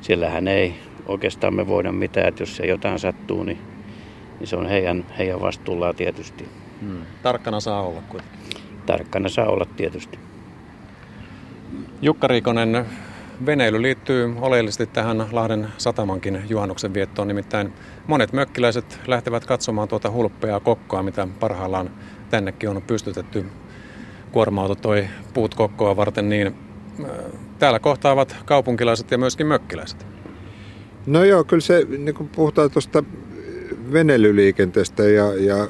siellähän 0.02 0.48
ei 0.48 0.74
oikeastaan 1.08 1.56
me 1.56 1.68
voida 1.68 1.92
mitään, 1.92 2.28
että 2.28 2.42
jos 2.42 2.56
se 2.56 2.66
jotain 2.66 3.00
sattuu, 3.00 3.44
niin, 3.44 3.58
niin 4.40 4.48
se 4.48 4.56
on 4.56 4.66
heidän, 4.66 5.06
heidän 5.18 5.42
vastuullaan 5.42 5.96
tietysti. 5.96 6.50
Hmm. 6.82 7.02
Tarkkana 7.24 7.60
saa 7.60 7.82
olla 7.82 8.02
kuitenkin. 8.10 8.40
Tarkkana 8.86 9.30
saa 9.30 9.48
olla 9.48 9.66
tietysti. 9.78 10.27
Jukka 12.02 12.28
Riikonen, 12.28 12.86
veneily 13.46 13.82
liittyy 13.82 14.34
oleellisesti 14.42 14.88
tähän 14.88 15.26
Lahden 15.32 15.68
satamankin 15.78 16.42
juhannuksen 16.50 16.94
viettoon. 16.94 17.28
Nimittäin 17.28 17.74
monet 18.08 18.34
mökkiläiset 18.34 19.00
lähtevät 19.08 19.46
katsomaan 19.46 19.88
tuota 19.88 20.12
hulppeaa 20.12 20.60
kokkoa, 20.60 21.04
mitä 21.04 21.28
parhaillaan 21.40 21.90
tännekin 22.30 22.70
on 22.70 22.82
pystytetty. 22.82 23.46
Kuorma-auto 24.32 24.76
toi 24.76 25.08
puut 25.34 25.56
kokkoa 25.56 25.96
varten, 25.96 26.30
niin 26.30 26.48
äh, 26.48 27.10
täällä 27.60 27.80
kohtaavat 27.80 28.36
kaupunkilaiset 28.46 29.12
ja 29.12 29.18
myöskin 29.18 29.48
mökkiläiset. 29.48 30.06
No 31.06 31.24
joo, 31.24 31.44
kyllä 31.44 31.62
se, 31.62 31.86
niin 31.98 32.16
kun 32.16 32.30
puhutaan 32.30 32.72
tuosta 32.72 33.04
veneilyliikenteestä 33.92 35.04
ja, 35.04 35.34
ja 35.34 35.68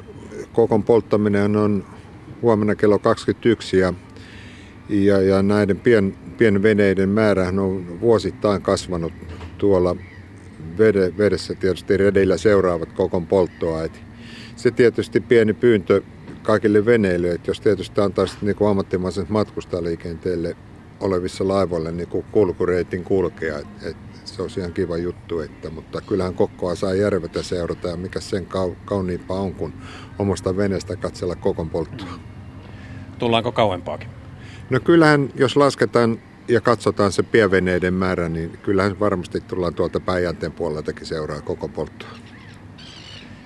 kokon 0.52 0.82
polttaminen 0.82 1.56
on 1.56 1.84
huomenna 2.42 2.74
kello 2.74 2.98
21 2.98 3.78
ja, 3.78 3.94
ja, 4.88 5.20
ja 5.20 5.42
näiden 5.42 5.80
pien, 5.80 6.14
pienveneiden 6.38 7.08
määrä 7.08 7.48
on 7.48 8.00
vuosittain 8.00 8.62
kasvanut 8.62 9.12
tuolla 9.58 9.96
vede, 10.78 11.12
vedessä 11.18 11.54
tietysti 11.54 11.96
redeillä 11.96 12.36
seuraavat 12.36 12.92
kokon 12.92 13.26
polttoa. 13.26 13.84
Et 13.84 14.00
se 14.56 14.70
tietysti 14.70 15.20
pieni 15.20 15.52
pyyntö 15.54 16.02
kaikille 16.42 16.84
veneille, 16.86 17.30
että 17.30 17.50
jos 17.50 17.60
tietysti 17.60 18.00
antaisi 18.00 18.36
niin 18.42 18.56
kuin 18.56 18.70
ammattimaisen 18.70 19.26
matkustajaliikenteelle 19.28 20.56
olevissa 21.00 21.48
laivoille 21.48 21.92
niin 21.92 22.08
kuin 22.08 22.24
kulkureitin 22.32 23.04
kulkea, 23.04 23.58
että 23.58 23.88
et 23.88 23.96
se 24.24 24.42
olisi 24.42 24.60
ihan 24.60 24.72
kiva 24.72 24.96
juttu, 24.96 25.40
että, 25.40 25.70
mutta 25.70 26.00
kyllähän 26.00 26.34
kokkoa 26.34 26.74
saa 26.74 26.94
järvetä 26.94 27.42
seurata 27.42 27.88
ja 27.88 27.96
mikä 27.96 28.20
sen 28.20 28.46
kauniimpaa 28.84 29.40
on, 29.40 29.54
kun 29.54 29.72
omasta 30.18 30.56
veneestä 30.56 30.96
katsella 30.96 31.36
kokon 31.36 31.70
polttoa. 31.70 32.08
Tullaanko 33.18 33.52
kauempaakin? 33.52 34.08
No 34.70 34.80
kyllähän, 34.80 35.28
jos 35.34 35.56
lasketaan 35.56 36.18
ja 36.48 36.60
katsotaan 36.60 37.12
se 37.12 37.22
pienveneiden 37.22 37.94
määrä, 37.94 38.28
niin 38.28 38.58
kyllähän 38.62 39.00
varmasti 39.00 39.40
tullaan 39.40 39.74
tuolta 39.74 40.00
Päijänteen 40.00 40.52
puoleltakin 40.52 41.06
seuraa 41.06 41.40
koko 41.40 41.68
polttoa. 41.68 42.08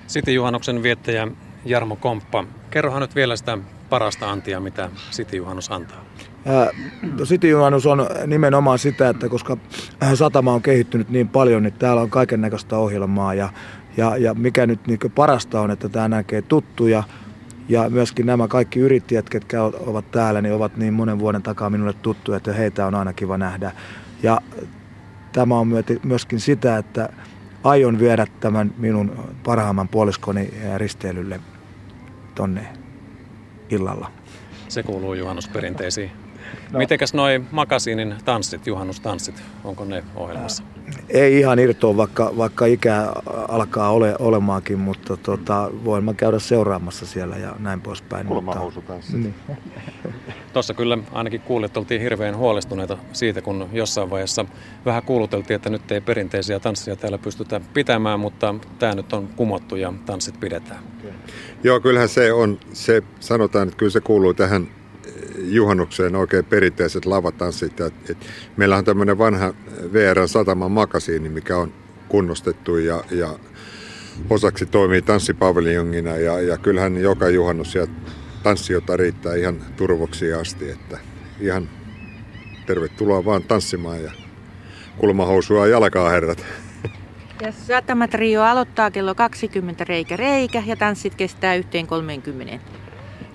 Sitten 0.07 0.33
juhannuksen 0.33 0.83
viettäjä 0.83 1.27
Jarmo 1.65 1.95
Komppa, 1.95 2.43
kerrohan 2.71 3.01
nyt 3.01 3.15
vielä 3.15 3.35
sitä 3.35 3.57
parasta 3.89 4.31
antia, 4.31 4.59
mitä 4.59 4.89
City 5.11 5.37
Juhannus 5.37 5.71
antaa. 5.71 6.05
No 7.17 7.25
City 7.25 7.49
Juhannus 7.49 7.85
on 7.85 8.07
nimenomaan 8.27 8.79
sitä, 8.79 9.09
että 9.09 9.29
koska 9.29 9.57
satama 10.13 10.53
on 10.53 10.61
kehittynyt 10.61 11.09
niin 11.09 11.29
paljon, 11.29 11.63
niin 11.63 11.73
täällä 11.73 12.01
on 12.01 12.09
kaiken 12.09 12.41
näköistä 12.41 12.77
ohjelmaa 12.77 13.33
ja, 13.33 13.49
ja, 13.97 14.17
ja 14.17 14.33
mikä 14.33 14.65
nyt 14.65 14.87
niin 14.87 14.99
parasta 15.15 15.61
on, 15.61 15.71
että 15.71 15.89
tämä 15.89 16.07
näkee 16.07 16.41
tuttuja 16.41 17.03
ja 17.69 17.89
myöskin 17.89 18.25
nämä 18.25 18.47
kaikki 18.47 18.79
yrittäjät, 18.79 19.29
ketkä 19.29 19.63
ovat 19.63 20.11
täällä, 20.11 20.41
niin 20.41 20.53
ovat 20.53 20.77
niin 20.77 20.93
monen 20.93 21.19
vuoden 21.19 21.43
takaa 21.43 21.69
minulle 21.69 21.93
tuttuja, 21.93 22.37
että 22.37 22.53
heitä 22.53 22.87
on 22.87 22.95
aina 22.95 23.13
kiva 23.13 23.37
nähdä. 23.37 23.71
Ja 24.23 24.41
tämä 25.31 25.59
on 25.59 25.67
myöskin 26.03 26.39
sitä, 26.39 26.77
että 26.77 27.09
aion 27.63 27.99
viedä 27.99 28.27
tämän 28.39 28.73
minun 28.77 29.33
parhaamman 29.43 29.87
puoliskoni 29.87 30.53
risteilylle 30.77 31.39
tonne 32.35 32.67
illalla. 33.69 34.11
Se 34.67 34.83
kuuluu 34.83 35.13
juhannusperinteisiin. 35.13 36.11
No. 36.71 36.79
Mitenkäs 36.79 37.13
noin 37.13 37.47
makasiinin 37.51 38.15
tanssit, 38.25 38.67
juhannustanssit, 38.67 39.43
onko 39.63 39.85
ne 39.85 40.03
ohjelmassa? 40.15 40.63
Ei 41.09 41.39
ihan 41.39 41.59
irtoa, 41.59 41.97
vaikka, 41.97 42.33
vaikka 42.37 42.65
ikä 42.65 43.07
alkaa 43.47 43.91
ole, 43.91 44.15
olemaankin, 44.19 44.79
mutta 44.79 45.17
tota, 45.17 45.71
voin 45.83 46.03
mä 46.03 46.13
käydä 46.13 46.39
seuraamassa 46.39 47.05
siellä 47.05 47.37
ja 47.37 47.55
näin 47.59 47.81
poispäin. 47.81 48.27
Kulmahousutanssit. 48.27 49.19
Niin. 49.19 49.35
Tuossa 50.53 50.73
kyllä 50.73 50.97
ainakin 51.11 51.41
kuulijat 51.41 51.77
oltiin 51.77 52.01
hirveän 52.01 52.37
huolestuneita 52.37 52.97
siitä, 53.13 53.41
kun 53.41 53.69
jossain 53.71 54.09
vaiheessa 54.09 54.45
vähän 54.85 55.03
kuuluteltiin, 55.03 55.55
että 55.55 55.69
nyt 55.69 55.91
ei 55.91 56.01
perinteisiä 56.01 56.59
tansseja 56.59 56.95
täällä 56.95 57.17
pystytä 57.17 57.61
pitämään, 57.73 58.19
mutta 58.19 58.55
tämä 58.79 58.95
nyt 58.95 59.13
on 59.13 59.27
kumottu 59.35 59.75
ja 59.75 59.93
tanssit 60.05 60.39
pidetään. 60.39 60.79
Joo, 61.63 61.79
kyllähän 61.79 62.09
se 62.09 62.33
on, 62.33 62.59
se 62.73 63.03
sanotaan, 63.19 63.67
että 63.67 63.77
kyllä 63.77 63.91
se 63.91 64.01
kuuluu 64.01 64.33
tähän 64.33 64.67
juhannukseen 65.43 66.15
oikein 66.15 66.45
perinteiset 66.45 67.05
lavatanssit. 67.05 67.81
Et, 67.81 68.09
et, 68.09 68.17
meillä 68.57 68.77
on 68.77 68.85
tämmöinen 68.85 69.17
vanha 69.17 69.53
VRn 69.93 70.27
sataman 70.27 70.71
makasiini, 70.71 71.29
mikä 71.29 71.57
on 71.57 71.73
kunnostettu 72.09 72.77
ja, 72.77 73.03
ja 73.11 73.29
osaksi 74.29 74.65
toimii 74.65 75.01
tanssipaviljongina 75.01 76.17
ja, 76.17 76.41
ja 76.41 76.57
kyllähän 76.57 76.97
joka 76.97 77.29
juhannus 77.29 77.75
ja 77.75 77.87
tanssiota 78.43 78.97
riittää 78.97 79.35
ihan 79.35 79.57
turvoksi 79.77 80.33
asti, 80.33 80.69
että 80.69 80.97
ihan 81.39 81.69
tervetuloa 82.65 83.25
vaan 83.25 83.43
tanssimaan 83.43 84.03
ja 84.03 84.11
kulmahousua 84.97 85.67
jalkaa 85.67 86.09
herrat. 86.09 86.45
Ja 87.41 87.51
Satamatrio 87.51 88.43
aloittaa 88.43 88.91
kello 88.91 89.15
20 89.15 89.83
reikä 89.83 90.17
reikä 90.17 90.63
ja 90.65 90.75
tanssit 90.75 91.15
kestää 91.15 91.55
yhteen 91.55 91.87
30 91.87 92.59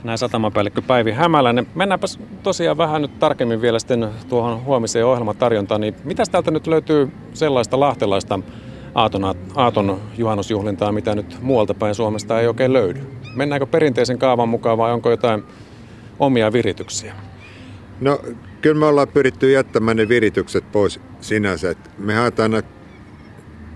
näin 0.08 0.18
satamapäällikkö 0.18 0.82
Päivi 0.82 1.12
Hämäläinen. 1.12 1.66
Mennäänpäs 1.74 2.18
tosiaan 2.42 2.78
vähän 2.78 3.02
nyt 3.02 3.18
tarkemmin 3.18 3.60
vielä 3.60 3.78
sitten 3.78 4.08
tuohon 4.28 4.64
huomiseen 4.64 5.06
ohjelmatarjontaan. 5.06 5.80
Niin 5.80 5.94
mitäs 6.04 6.28
täältä 6.28 6.50
nyt 6.50 6.66
löytyy 6.66 7.10
sellaista 7.34 7.80
lahtelaista 7.80 8.38
aaton, 8.94 9.34
aaton 9.54 10.00
juhannusjuhlintaa, 10.18 10.92
mitä 10.92 11.14
nyt 11.14 11.36
muualta 11.40 11.74
päin 11.74 11.94
Suomesta 11.94 12.40
ei 12.40 12.46
oikein 12.46 12.72
löydy? 12.72 13.00
Mennäänkö 13.34 13.66
perinteisen 13.66 14.18
kaavan 14.18 14.48
mukaan 14.48 14.78
vai 14.78 14.92
onko 14.92 15.10
jotain 15.10 15.44
omia 16.18 16.52
virityksiä? 16.52 17.14
No 18.00 18.20
kyllä 18.60 18.80
me 18.80 18.86
ollaan 18.86 19.08
pyritty 19.08 19.52
jättämään 19.52 19.96
ne 19.96 20.08
viritykset 20.08 20.72
pois 20.72 21.00
sinänsä. 21.20 21.70
Et 21.70 21.90
me 21.98 22.14
haetaan 22.14 22.50
näitä 22.50 22.68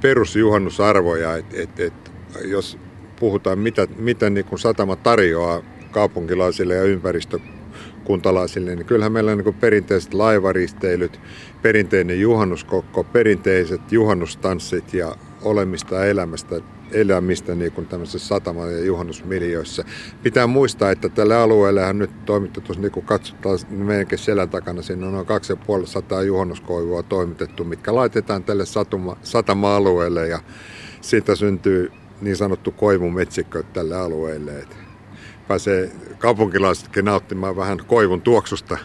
perusjuhannusarvoja, 0.02 1.36
että 1.36 1.56
et, 1.62 1.80
et, 1.80 2.12
jos 2.44 2.78
puhutaan 3.20 3.58
mitä, 3.58 3.86
mitä 3.96 4.30
niin 4.30 4.44
kuin 4.44 4.58
satama 4.58 4.96
tarjoaa 4.96 5.62
kaupunkilaisille 5.92 6.74
ja 6.74 6.82
ympäristökuntalaisille, 6.82 8.76
niin 8.76 8.86
kyllähän 8.86 9.12
meillä 9.12 9.32
on 9.32 9.38
niin 9.38 9.54
perinteiset 9.54 10.14
laivaristeilyt, 10.14 11.20
perinteinen 11.62 12.20
juhannuskokko, 12.20 13.04
perinteiset 13.04 13.92
juhannustanssit 13.92 14.94
ja 14.94 15.16
olemista 15.42 16.04
elämästä, 16.04 16.60
elämistä 16.92 17.54
niin 17.54 17.72
kuin 17.72 17.86
tämmöisessä 17.86 18.28
satama- 18.28 18.66
ja 18.66 18.84
juhannusmiljöissä. 18.84 19.84
Pitää 20.22 20.46
muistaa, 20.46 20.90
että 20.90 21.08
tälle 21.08 21.36
alueelle 21.36 21.92
nyt 21.92 22.24
toimittu, 22.24 22.60
tuossa 22.60 22.82
niin 22.82 22.92
kuin 22.92 23.06
katsotaan 23.06 23.58
meidänkin 23.70 24.18
selän 24.18 24.50
takana, 24.50 24.82
siinä 24.82 25.06
on 25.06 25.12
noin 25.12 25.26
2500 25.26 26.22
juhannuskoivua 26.22 27.02
toimitettu, 27.02 27.64
mitkä 27.64 27.94
laitetaan 27.94 28.44
tälle 28.44 28.66
satuma, 28.66 29.16
satama-alueelle 29.22 30.28
ja 30.28 30.38
siitä 31.00 31.36
syntyy 31.36 31.92
niin 32.20 32.36
sanottu 32.36 32.70
koivumetsikkö 32.70 33.62
tälle 33.62 33.96
alueelle. 33.96 34.58
Et 34.58 34.81
pääsee 35.48 35.90
kaupunkilaisetkin 36.18 37.04
nauttimaan 37.04 37.56
vähän 37.56 37.78
koivun 37.86 38.22
tuoksusta. 38.22 38.78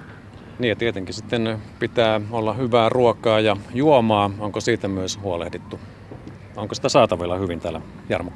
Niin 0.60 0.70
ja 0.70 0.76
tietenkin 0.76 1.14
sitten 1.14 1.58
pitää 1.80 2.22
olla 2.32 2.54
hyvää 2.54 2.90
ruokaa 2.90 3.40
ja 3.40 3.58
juomaa. 3.74 4.32
Onko 4.40 4.62
siitä 4.62 4.88
myös 4.88 5.20
huolehdittu? 5.22 5.80
Onko 6.56 6.76
sitä 6.76 6.90
saatavilla 6.90 7.38
hyvin 7.38 7.60
täällä 7.60 7.82
Jarmo 8.10 8.32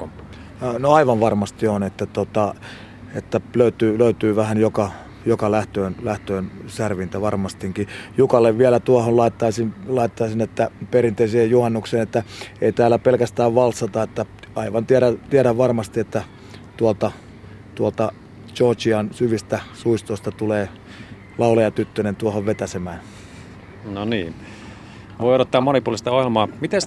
No 0.79 0.93
aivan 0.93 1.19
varmasti 1.19 1.67
on, 1.67 1.83
että, 1.83 2.05
tota, 2.05 2.55
että 3.15 3.41
löytyy, 3.55 3.99
löytyy 3.99 4.35
vähän 4.35 4.57
joka, 4.57 4.91
joka 5.25 5.51
lähtöön, 5.51 5.95
lähtöön 6.01 6.51
särvintä 6.67 7.21
varmastinkin. 7.21 7.87
Jukalle 8.17 8.57
vielä 8.57 8.79
tuohon 8.79 9.17
laittaisin, 9.17 9.73
laittaisin 9.87 10.41
että 10.41 10.71
perinteiseen 10.91 11.49
juhannukseen, 11.49 12.03
että 12.03 12.23
ei 12.61 12.71
täällä 12.71 12.99
pelkästään 12.99 13.55
valsata, 13.55 14.03
että 14.03 14.25
aivan 14.55 14.85
tiedän, 14.85 15.19
tiedän 15.29 15.57
varmasti, 15.57 15.99
että 15.99 16.23
tuolta, 16.77 17.11
tuolta 17.81 18.11
Georgian 18.55 19.09
syvistä 19.11 19.59
suistoista 19.73 20.31
tulee 20.31 20.69
lauleja 21.37 21.71
tyttönen 21.71 22.15
tuohon 22.15 22.45
vetäsemään. 22.45 22.99
No 23.85 24.05
niin. 24.05 24.33
Voi 25.19 25.35
odottaa 25.35 25.61
monipuolista 25.61 26.11
ohjelmaa. 26.11 26.47
Miten 26.61 26.81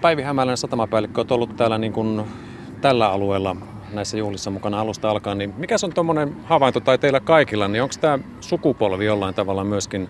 Päivi 0.00 0.22
Hämäläinen 0.22 0.56
satamapäällikkö 0.56 1.20
on 1.20 1.26
ollut 1.30 1.56
täällä 1.56 1.78
niin 1.78 1.92
kuin 1.92 2.22
tällä 2.80 3.12
alueella 3.12 3.56
näissä 3.92 4.16
juhlissa 4.18 4.50
mukana 4.50 4.80
alusta 4.80 5.10
alkaen, 5.10 5.38
niin 5.38 5.54
mikä 5.56 5.76
on 5.84 5.92
tuommoinen 5.92 6.36
havainto 6.44 6.80
tai 6.80 6.98
teillä 6.98 7.20
kaikilla, 7.20 7.68
niin 7.68 7.82
onko 7.82 7.94
tämä 8.00 8.18
sukupolvi 8.40 9.04
jollain 9.04 9.34
tavalla 9.34 9.64
myöskin 9.64 10.08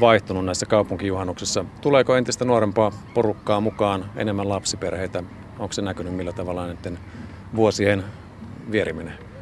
vaihtunut 0.00 0.44
näissä 0.44 0.66
kaupunkijuhannuksissa? 0.66 1.64
Tuleeko 1.80 2.16
entistä 2.16 2.44
nuorempaa 2.44 2.92
porukkaa 3.14 3.60
mukaan, 3.60 4.04
enemmän 4.16 4.48
lapsiperheitä? 4.48 5.22
Onko 5.58 5.72
se 5.72 5.82
näkynyt 5.82 6.14
millä 6.14 6.32
tavalla 6.32 6.66
näiden 6.66 6.98
vuosien 7.56 8.04
vieriminen? 8.70 9.35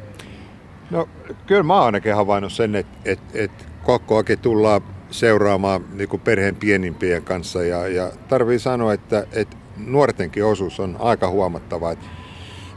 No 0.91 1.09
kyllä 1.47 1.63
mä 1.63 1.73
oon 1.73 1.85
ainakin 1.85 2.15
havainnut 2.15 2.53
sen, 2.53 2.75
että, 2.75 2.97
että, 3.05 3.25
että 3.33 3.63
kokkoakin 3.83 4.39
tullaan 4.39 4.81
seuraamaan 5.11 5.85
niin 5.93 6.21
perheen 6.23 6.55
pienimpien 6.55 7.23
kanssa 7.23 7.63
ja, 7.63 7.87
ja 7.87 8.11
tarvii 8.27 8.59
sanoa, 8.59 8.93
että, 8.93 9.27
että 9.31 9.57
nuortenkin 9.77 10.45
osuus 10.45 10.79
on 10.79 10.95
aika 10.99 11.29
huomattava. 11.29 11.91
Että, 11.91 12.05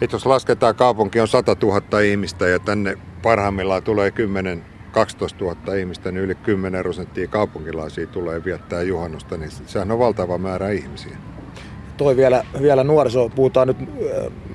että 0.00 0.14
jos 0.14 0.26
lasketaan 0.26 0.74
kaupunki 0.74 1.20
on 1.20 1.28
100 1.28 1.56
000 1.62 2.00
ihmistä 2.00 2.48
ja 2.48 2.58
tänne 2.58 2.98
parhaimmillaan 3.22 3.82
tulee 3.82 4.10
10 4.10 4.64
12 4.92 5.44
000 5.44 5.74
ihmistä, 5.74 6.12
niin 6.12 6.24
yli 6.24 6.34
10 6.34 6.82
prosenttia 6.82 7.28
kaupunkilaisia 7.28 8.06
tulee 8.06 8.44
viettää 8.44 8.82
juhannusta, 8.82 9.36
niin 9.36 9.50
sehän 9.50 9.92
on 9.92 9.98
valtava 9.98 10.38
määrä 10.38 10.70
ihmisiä. 10.70 11.16
Toi 11.96 12.16
vielä, 12.16 12.44
vielä 12.62 12.84
nuoriso, 12.84 13.28
puhutaan 13.28 13.68
nyt 13.68 13.76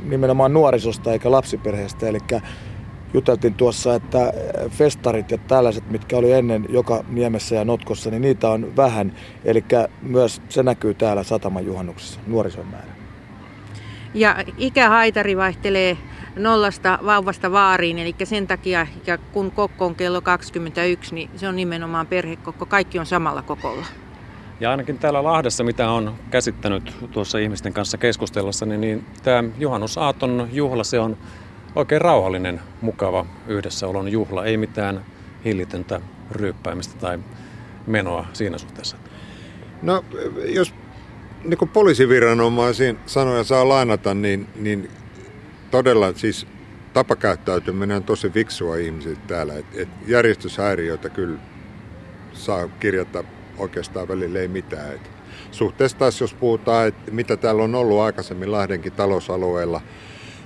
nimenomaan 0.04 0.54
nuorisosta 0.54 1.14
eikä 1.14 1.32
lapsiperheestä, 1.32 2.08
eli 2.08 2.20
juteltiin 3.14 3.54
tuossa, 3.54 3.96
että 3.96 4.34
festarit 4.70 5.32
ja 5.32 5.38
tällaiset, 5.38 5.90
mitkä 5.92 6.18
oli 6.18 6.32
ennen 6.32 6.66
joka 6.70 7.04
niemessä 7.08 7.56
ja 7.56 7.66
notkossa, 7.66 8.10
niin 8.10 8.22
niitä 8.22 8.50
on 8.50 8.76
vähän. 8.78 9.14
Eli 9.46 9.64
myös 10.02 10.42
se 10.50 10.64
näkyy 10.64 10.94
täällä 10.94 11.24
sataman 11.24 11.66
juhannuksessa, 11.66 12.20
nuorison 12.28 12.68
määrä. 12.68 12.94
Ja 14.14 14.44
ikähaitari 14.58 15.38
vaihtelee 15.38 15.98
nollasta 16.36 17.00
vauvasta 17.06 17.52
vaariin, 17.52 18.00
eli 18.00 18.16
sen 18.24 18.48
takia, 18.48 18.88
ja 19.08 19.18
kun 19.18 19.52
kokko 19.52 19.86
on 19.86 19.96
kello 19.96 20.22
21, 20.22 21.16
niin 21.16 21.30
se 21.36 21.48
on 21.48 21.56
nimenomaan 21.56 22.08
perhekokko. 22.08 22.66
Kaikki 22.66 23.00
on 23.00 23.06
samalla 23.06 23.42
kokolla. 23.42 23.86
Ja 24.60 24.72
ainakin 24.72 24.98
täällä 24.98 25.24
Lahdessa, 25.24 25.64
mitä 25.64 25.92
on 25.92 26.16
käsittänyt 26.30 26.94
tuossa 27.12 27.38
ihmisten 27.38 27.74
kanssa 27.74 27.98
keskustellessa, 27.98 28.66
niin, 28.66 28.82
niin 28.82 29.06
tämä 29.24 29.44
juhannusaaton 29.58 30.50
juhla, 30.52 30.84
se 30.84 31.00
on 31.00 31.18
oikein 31.76 32.02
rauhallinen, 32.02 32.62
mukava 32.82 33.26
yhdessäolon 33.48 34.10
juhla. 34.10 34.46
Ei 34.46 34.58
mitään 34.58 35.06
hillitöntä 35.46 36.02
ryyppäämistä 36.32 37.00
tai 37.00 37.20
menoa 37.88 38.26
siinä 38.34 38.58
suhteessa. 38.58 38.98
No, 39.82 40.06
jos 40.46 40.74
niin 41.44 41.70
poliisiviranomaisiin 41.70 43.00
sanoja 43.06 43.44
saa 43.44 43.70
lainata, 43.70 44.14
niin, 44.14 44.48
niin 44.56 44.92
todella 45.72 46.14
siis 46.14 46.48
tapakäyttäytyminen 46.94 47.98
on 47.98 48.04
tosi 48.04 48.30
fiksua 48.30 48.76
ihmisiltä 48.76 49.22
täällä. 49.28 49.54
Et, 49.54 49.66
et 49.76 49.90
järjestyshäiriöitä 50.08 51.10
kyllä 51.10 51.40
saa 52.34 52.68
kirjata 52.68 53.24
oikeastaan 53.58 54.08
välillä 54.08 54.40
ei 54.40 54.48
mitään. 54.48 54.96
Et 54.96 55.12
suhteessa 55.52 55.98
taas 55.98 56.22
jos 56.22 56.34
puhutaan, 56.34 56.88
että 56.88 57.12
mitä 57.12 57.38
täällä 57.38 57.64
on 57.64 57.76
ollut 57.76 58.00
aikaisemmin 58.00 58.52
Lahdenkin 58.52 58.94
talousalueella 58.94 59.82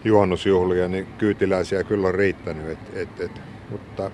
juhannusjuhlia, 0.08 0.88
niin 0.88 1.08
kyytiläisiä 1.18 1.84
kyllä 1.84 2.08
on 2.08 2.16
riittänyt. 2.16 2.68
Et, 2.70 2.80
et, 2.94 3.20
et, 3.20 3.42
mutta 3.72 4.12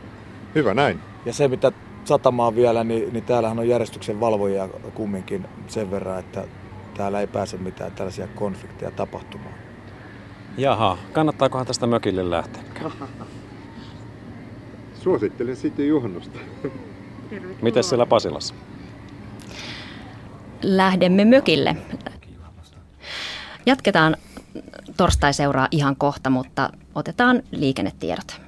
hyvä 0.55 0.73
näin. 0.73 0.99
Ja 1.25 1.33
se 1.33 1.47
mitä 1.47 1.71
satamaan 2.05 2.55
vielä, 2.55 2.83
niin, 2.83 3.13
niin 3.13 3.23
täällähän 3.23 3.59
on 3.59 3.67
järjestyksen 3.67 4.19
valvojia 4.19 4.69
kumminkin 4.93 5.45
sen 5.67 5.91
verran, 5.91 6.19
että 6.19 6.43
täällä 6.97 7.19
ei 7.19 7.27
pääse 7.27 7.57
mitään 7.57 7.91
tällaisia 7.91 8.27
konflikteja 8.27 8.91
tapahtumaan. 8.91 9.53
Jaha, 10.57 10.97
kannattaakohan 11.11 11.67
tästä 11.67 11.87
mökille 11.87 12.29
lähteä? 12.29 12.63
Suosittelen 14.93 15.55
sitten 15.55 15.87
juhannusta. 15.87 16.39
Miten 17.61 17.83
siellä 17.83 18.05
Pasilassa? 18.05 18.55
Lähdemme 20.61 21.25
mökille. 21.25 21.75
Jatketaan 23.65 24.17
torstai 24.97 25.33
seuraa 25.33 25.67
ihan 25.71 25.95
kohta, 25.95 26.29
mutta 26.29 26.69
otetaan 26.95 27.41
liikennetiedot. 27.51 28.43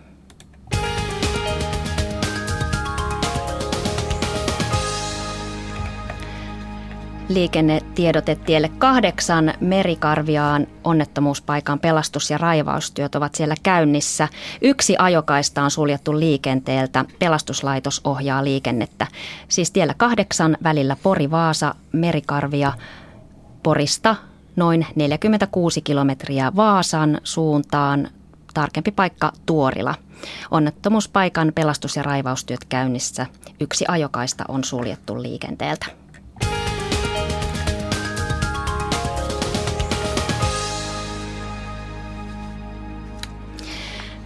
Liikennetiedote 7.29 8.35
tielle 8.35 8.69
kahdeksan 8.77 9.53
Merikarviaan 9.59 10.67
onnettomuuspaikan 10.83 11.79
pelastus- 11.79 12.31
ja 12.31 12.37
raivaustyöt 12.37 13.15
ovat 13.15 13.35
siellä 13.35 13.55
käynnissä. 13.63 14.27
Yksi 14.61 14.95
ajokaista 14.99 15.63
on 15.63 15.71
suljettu 15.71 16.19
liikenteeltä. 16.19 17.05
Pelastuslaitos 17.19 18.01
ohjaa 18.03 18.43
liikennettä. 18.43 19.07
Siis 19.47 19.71
tiellä 19.71 19.93
kahdeksan 19.97 20.57
välillä 20.63 20.97
Pori-Vaasa, 21.03 21.75
Merikarvia, 21.91 22.73
Porista 23.63 24.15
noin 24.55 24.87
46 24.95 25.81
kilometriä 25.81 26.51
Vaasan 26.55 27.21
suuntaan. 27.23 28.07
Tarkempi 28.53 28.91
paikka 28.91 29.31
Tuorila. 29.45 29.95
Onnettomuuspaikan 30.51 31.51
pelastus- 31.55 31.95
ja 31.95 32.03
raivaustyöt 32.03 32.65
käynnissä. 32.69 33.25
Yksi 33.59 33.85
ajokaista 33.87 34.43
on 34.47 34.63
suljettu 34.63 35.21
liikenteeltä. 35.21 35.85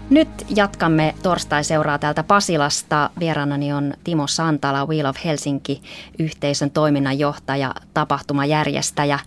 Nyt 0.10 0.30
jatkamme 0.56 1.16
torstai 1.24 1.64
seuraa 1.64 1.98
täältä 2.00 2.24
Pasilasta. 2.24 3.10
Vieraanani 3.20 3.74
on 3.74 3.94
Timo 4.04 4.28
Santala, 4.28 4.86
Wheel 4.86 5.06
of 5.06 5.18
Helsinki, 5.26 5.82
yhteisön 6.20 6.72
toiminnanjohtaja, 6.72 7.76
tapahtumajärjestäjä. 7.94 9.20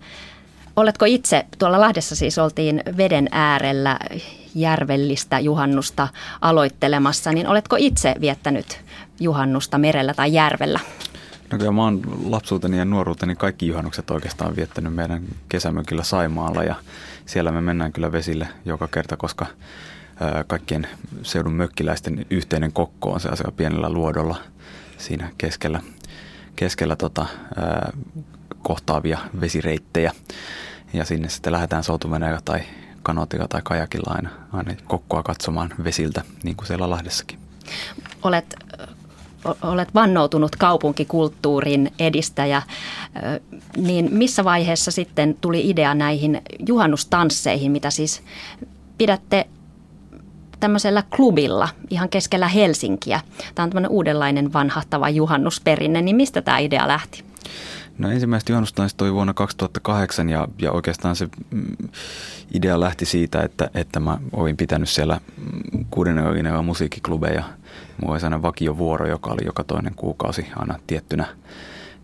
Oletko 0.77 1.05
itse, 1.05 1.47
tuolla 1.59 1.81
Lahdessa 1.81 2.17
siis 2.17 2.39
oltiin 2.39 2.83
veden 2.97 3.29
äärellä 3.31 3.99
järvellistä 4.55 5.41
juhannusta 5.41 6.09
aloittelemassa, 6.41 7.33
niin 7.33 7.47
oletko 7.47 7.77
itse 7.79 8.15
viettänyt 8.21 8.81
juhannusta 9.21 9.79
merellä 9.79 10.15
tai 10.15 10.33
järvellä? 10.33 10.81
No 11.53 11.59
kyllä 11.59 11.73
mä 11.73 11.83
oon 11.83 12.01
lapsuuteni 12.25 12.79
ja 12.79 12.85
nuoruuteni 12.85 13.37
kaikki 13.37 13.67
juhannukset 13.67 14.11
oikeastaan 14.11 14.57
viettänyt 14.57 14.95
meidän 14.95 15.23
kesämökillä 15.49 16.03
Saimaalla 16.03 16.65
ja 16.65 16.75
siellä 17.27 17.53
me 17.53 17.61
mennään 17.61 17.93
kyllä 17.93 18.13
vesille 18.13 18.49
joka 18.65 18.89
kerta, 18.89 19.17
koska 19.17 19.47
kaikkien 20.47 20.87
seudun 21.23 21.53
mökkiläisten 21.53 22.27
yhteinen 22.31 22.73
kokko 22.73 23.13
on 23.13 23.21
se 23.21 23.29
asia 23.29 23.53
pienellä 23.57 23.91
luodolla 23.91 24.37
siinä 24.99 25.31
keskellä, 25.39 25.81
keskellä 26.57 26.97
tota, 26.97 27.27
kohtaavia 28.63 29.19
vesireittejä. 29.41 30.13
Ja 30.93 31.05
sinne 31.05 31.29
sitten 31.29 31.53
lähdetään 31.53 31.85
soutuveneellä 31.85 32.41
tai 32.45 32.61
kanotilla 33.03 33.49
tai 33.49 33.61
kajakilla 33.65 34.15
aina, 34.15 34.31
aina 34.53 34.75
kokkoa 34.85 35.23
katsomaan 35.23 35.75
vesiltä, 35.85 36.23
niin 36.43 36.57
kuin 36.57 36.67
siellä 36.67 36.91
Lahdessakin. 36.91 37.39
Olet 38.23 38.57
olet 39.63 39.95
vannoutunut 39.95 40.57
kaupunkikulttuurin 40.57 41.93
edistäjä, 41.99 42.63
niin 43.77 44.09
missä 44.13 44.45
vaiheessa 44.45 44.91
sitten 44.91 45.37
tuli 45.41 45.71
idea 45.71 45.95
näihin 45.95 46.43
juhannustansseihin, 46.67 47.73
mitä 47.73 47.91
siis 47.91 48.23
pidätte 48.99 49.47
tämmöisellä 50.61 51.03
klubilla 51.17 51.69
ihan 51.91 52.09
keskellä 52.09 52.49
Helsinkiä. 52.49 53.21
Tämä 53.55 53.65
on 53.65 53.71
tämmöinen 53.71 53.91
uudenlainen 53.91 54.53
vanhahtava 54.53 55.09
juhannusperinne, 55.09 56.03
niin 56.03 56.17
mistä 56.17 56.43
tämä 56.43 56.59
idea 56.59 56.89
lähti? 56.89 57.25
No 58.03 58.11
ensimmäiset 58.11 58.49
juhannustaiset 58.49 58.97
toi 58.97 59.13
vuonna 59.13 59.35
2008 59.35 60.29
ja, 60.29 60.49
ja 60.59 60.73
oikeastaan 60.73 61.17
se 61.17 61.29
mm, 61.51 61.77
idea 62.55 62.81
lähti 62.81 63.05
siitä, 63.05 63.43
että, 63.43 63.71
että 63.75 64.01
mä 64.01 64.19
olin 64.33 64.57
pitänyt 64.57 64.89
siellä 64.89 65.21
mm, 65.37 65.85
kuuden 65.91 66.17
musiikkiklubeja. 66.65 67.45
Mulla 68.01 68.15
oli 68.15 68.23
vakio 68.23 68.43
vakiovuoro, 68.43 69.07
joka 69.07 69.31
oli 69.31 69.47
joka 69.47 69.65
toinen 69.65 69.95
kuukausi 69.95 70.47
aina 70.57 70.79
tiettynä, 70.87 71.27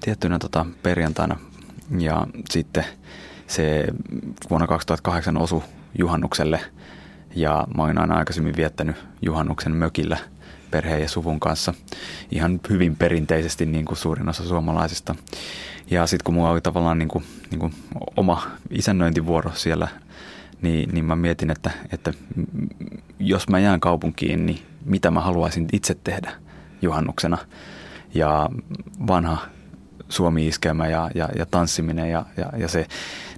tiettynä 0.00 0.38
tota 0.38 0.66
perjantaina. 0.82 1.36
Ja 1.98 2.26
sitten 2.50 2.84
se 3.46 3.86
vuonna 4.50 4.66
2008 4.66 5.36
osu 5.36 5.64
juhannukselle 5.98 6.60
ja 7.34 7.66
mä 7.76 7.82
olin 7.82 7.98
aina 7.98 8.14
aikaisemmin 8.14 8.56
viettänyt 8.56 8.96
juhannuksen 9.22 9.76
mökillä 9.76 10.16
perheen 10.70 11.02
ja 11.02 11.08
suvun 11.08 11.40
kanssa 11.40 11.74
ihan 12.30 12.60
hyvin 12.70 12.96
perinteisesti 12.96 13.66
niin 13.66 13.84
kuin 13.84 13.98
suurin 13.98 14.28
osa 14.28 14.48
suomalaisista. 14.48 15.14
Ja 15.90 16.06
sitten 16.06 16.24
kun 16.24 16.34
mulla 16.34 16.50
oli 16.50 16.60
tavallaan 16.60 16.98
niin 16.98 17.08
kuin, 17.08 17.24
niin 17.50 17.58
kuin 17.58 17.74
oma 18.16 18.42
isännöintivuoro 18.70 19.50
siellä, 19.54 19.88
niin, 20.62 20.90
niin 20.92 21.04
mä 21.04 21.16
mietin, 21.16 21.50
että, 21.50 21.70
että 21.92 22.12
jos 23.18 23.48
mä 23.48 23.58
jään 23.58 23.80
kaupunkiin, 23.80 24.46
niin 24.46 24.58
mitä 24.84 25.10
mä 25.10 25.20
haluaisin 25.20 25.68
itse 25.72 25.96
tehdä 26.04 26.32
juhannuksena. 26.82 27.38
Ja 28.14 28.50
vanha 29.06 29.38
Suomi-iskelmä 30.08 30.86
ja, 30.86 31.10
ja, 31.14 31.28
ja 31.36 31.46
tanssiminen 31.46 32.10
ja, 32.10 32.26
ja, 32.36 32.52
ja 32.56 32.68
se 32.68 32.86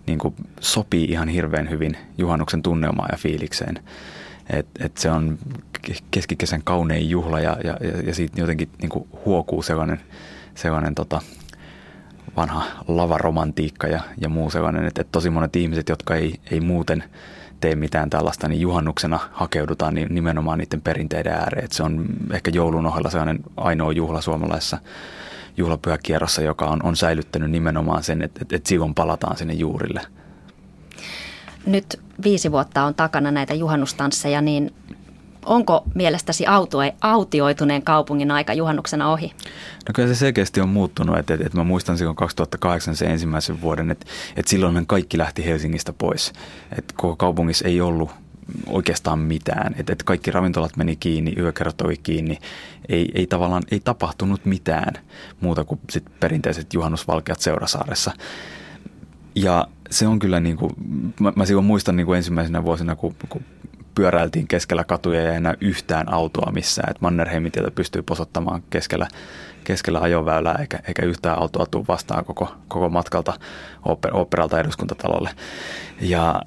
niin 0.07 0.19
kuin 0.19 0.35
sopii 0.61 1.05
ihan 1.05 1.29
hirveän 1.29 1.71
hyvin 1.71 1.97
juhannuksen 2.19 2.63
tunnelmaan 2.63 3.09
ja 3.13 3.19
fiilikseen. 3.19 3.79
Et, 4.51 4.67
et 4.81 4.97
se 4.97 5.11
on 5.11 5.39
keskikesän 6.11 6.63
kaunein 6.65 7.11
juhla 7.11 7.41
ja, 7.41 7.57
ja, 7.65 7.77
ja 8.07 8.15
siitä 8.15 8.41
jotenkin 8.41 8.69
niin 8.83 8.89
kuin 8.89 9.09
huokuu 9.25 9.63
sellainen, 9.63 10.01
sellainen 10.55 10.95
tota, 10.95 11.21
vanha 12.37 12.65
lavaromantiikka 12.89 13.87
ja, 13.87 14.01
ja 14.21 14.29
muu 14.29 14.51
sellainen, 14.51 14.85
että, 14.85 15.01
että 15.01 15.13
tosi 15.13 15.31
monet 15.31 15.57
ihmiset, 15.57 15.89
jotka 15.89 16.15
ei, 16.15 16.35
ei 16.51 16.61
muuten 16.61 17.05
tee 17.61 17.75
mitään 17.75 18.11
tällaista, 18.11 18.49
niin 18.49 18.61
juhannuksena 18.61 19.19
hakeudutaan 19.33 19.95
niin 19.95 20.15
nimenomaan 20.15 20.59
niiden 20.59 20.81
perinteiden 20.81 21.33
ääreen. 21.33 21.65
Että 21.65 21.77
se 21.77 21.83
on 21.83 22.07
ehkä 22.33 22.51
joulun 22.55 22.87
ohella 22.87 23.11
sellainen 23.11 23.39
ainoa 23.57 23.93
juhla 23.93 24.21
suomalaisessa 24.21 24.79
juhlapyhäkierrossa, 25.57 26.43
joka 26.43 26.67
on, 26.67 26.83
on 26.83 26.97
säilyttänyt 26.97 27.51
nimenomaan 27.51 28.03
sen, 28.03 28.23
että, 28.23 28.39
että, 28.43 28.57
että 28.57 28.69
silloin 28.69 28.95
palataan 28.95 29.37
sinne 29.37 29.55
juurille. 29.55 30.01
Nyt 31.67 32.01
viisi 32.25 32.53
vuotta 32.53 32.85
on 32.85 32.95
takana 32.95 33.31
näitä 33.31 33.55
juhannustansseja, 33.55 34.41
niin 34.41 34.75
onko 35.47 35.83
mielestäsi 35.95 36.45
autioituneen 37.01 37.83
kaupungin 37.83 38.31
aika 38.31 38.55
juhannuksena 38.55 39.13
ohi? 39.13 39.33
No 39.89 39.93
kyllä 39.95 40.09
se 40.09 40.15
selkeästi 40.15 40.61
on 40.61 40.69
muuttunut. 40.69 41.19
Että, 41.19 41.35
että, 41.35 41.47
että 41.47 41.59
mä 41.59 41.65
muistan 41.65 41.99
silloin 41.99 42.17
2008 42.17 42.97
sen 42.97 43.11
ensimmäisen 43.11 43.61
vuoden, 43.61 43.91
että, 43.91 44.07
että 44.37 44.51
silloin 44.51 44.87
kaikki 44.87 45.19
lähti 45.19 45.45
Helsingistä 45.45 45.93
pois. 45.93 46.33
Että 46.79 46.95
koko 46.97 47.17
kaupungissa 47.17 47.69
ei 47.69 47.81
ollut 47.81 48.11
oikeastaan 48.67 49.19
mitään. 49.19 49.75
Että, 49.79 49.93
että 49.93 50.05
kaikki 50.05 50.31
ravintolat 50.31 50.77
meni 50.77 50.97
kiinni, 50.97 51.35
yökerrot 51.39 51.81
oli 51.81 51.97
kiinni. 51.97 52.39
Ei, 52.89 53.13
ei 53.15 53.27
tavallaan 53.27 53.63
ei 53.71 53.81
tapahtunut 53.81 54.45
mitään 54.45 54.95
muuta 55.41 55.65
kuin 55.65 55.81
sit 55.91 56.05
perinteiset 56.21 56.75
juhannusvalkeat 56.75 57.41
Seurasaaressa. 57.41 58.13
Ja 59.35 59.69
se 59.91 60.07
on 60.07 60.19
kyllä 60.19 60.41
niin 60.41 60.57
kuin, 60.57 60.73
mä, 61.21 61.33
mä 61.37 61.47
silloin 61.47 61.67
muistan 61.67 61.97
niin 61.97 62.07
kuin 62.07 62.17
ensimmäisenä 62.17 62.65
vuosina, 62.65 62.97
kun, 62.97 63.15
kun 63.29 63.43
pyöräiltiin 64.01 64.49
keskellä 64.49 64.85
katuja 64.85 65.23
ja 65.23 65.31
ei 65.31 65.37
enää 65.37 65.55
yhtään 65.61 66.13
autoa 66.13 66.53
missään. 66.53 66.91
Että 66.91 67.01
Mannerheimitieltä 67.01 67.71
pystyy 67.71 68.03
posottamaan 68.03 68.63
keskellä, 68.71 69.09
keskellä 69.65 70.01
ajoväylää 70.01 70.57
eikä, 70.61 70.79
eikä 70.89 71.07
yhtään 71.07 71.39
autoa 71.39 71.67
tule 71.67 71.85
vastaan 71.89 72.25
koko, 72.25 72.55
koko 72.69 72.89
matkalta 72.89 73.33
operalta 74.13 74.61
eduskuntatalolle. 74.61 75.31
Ja 76.01 76.43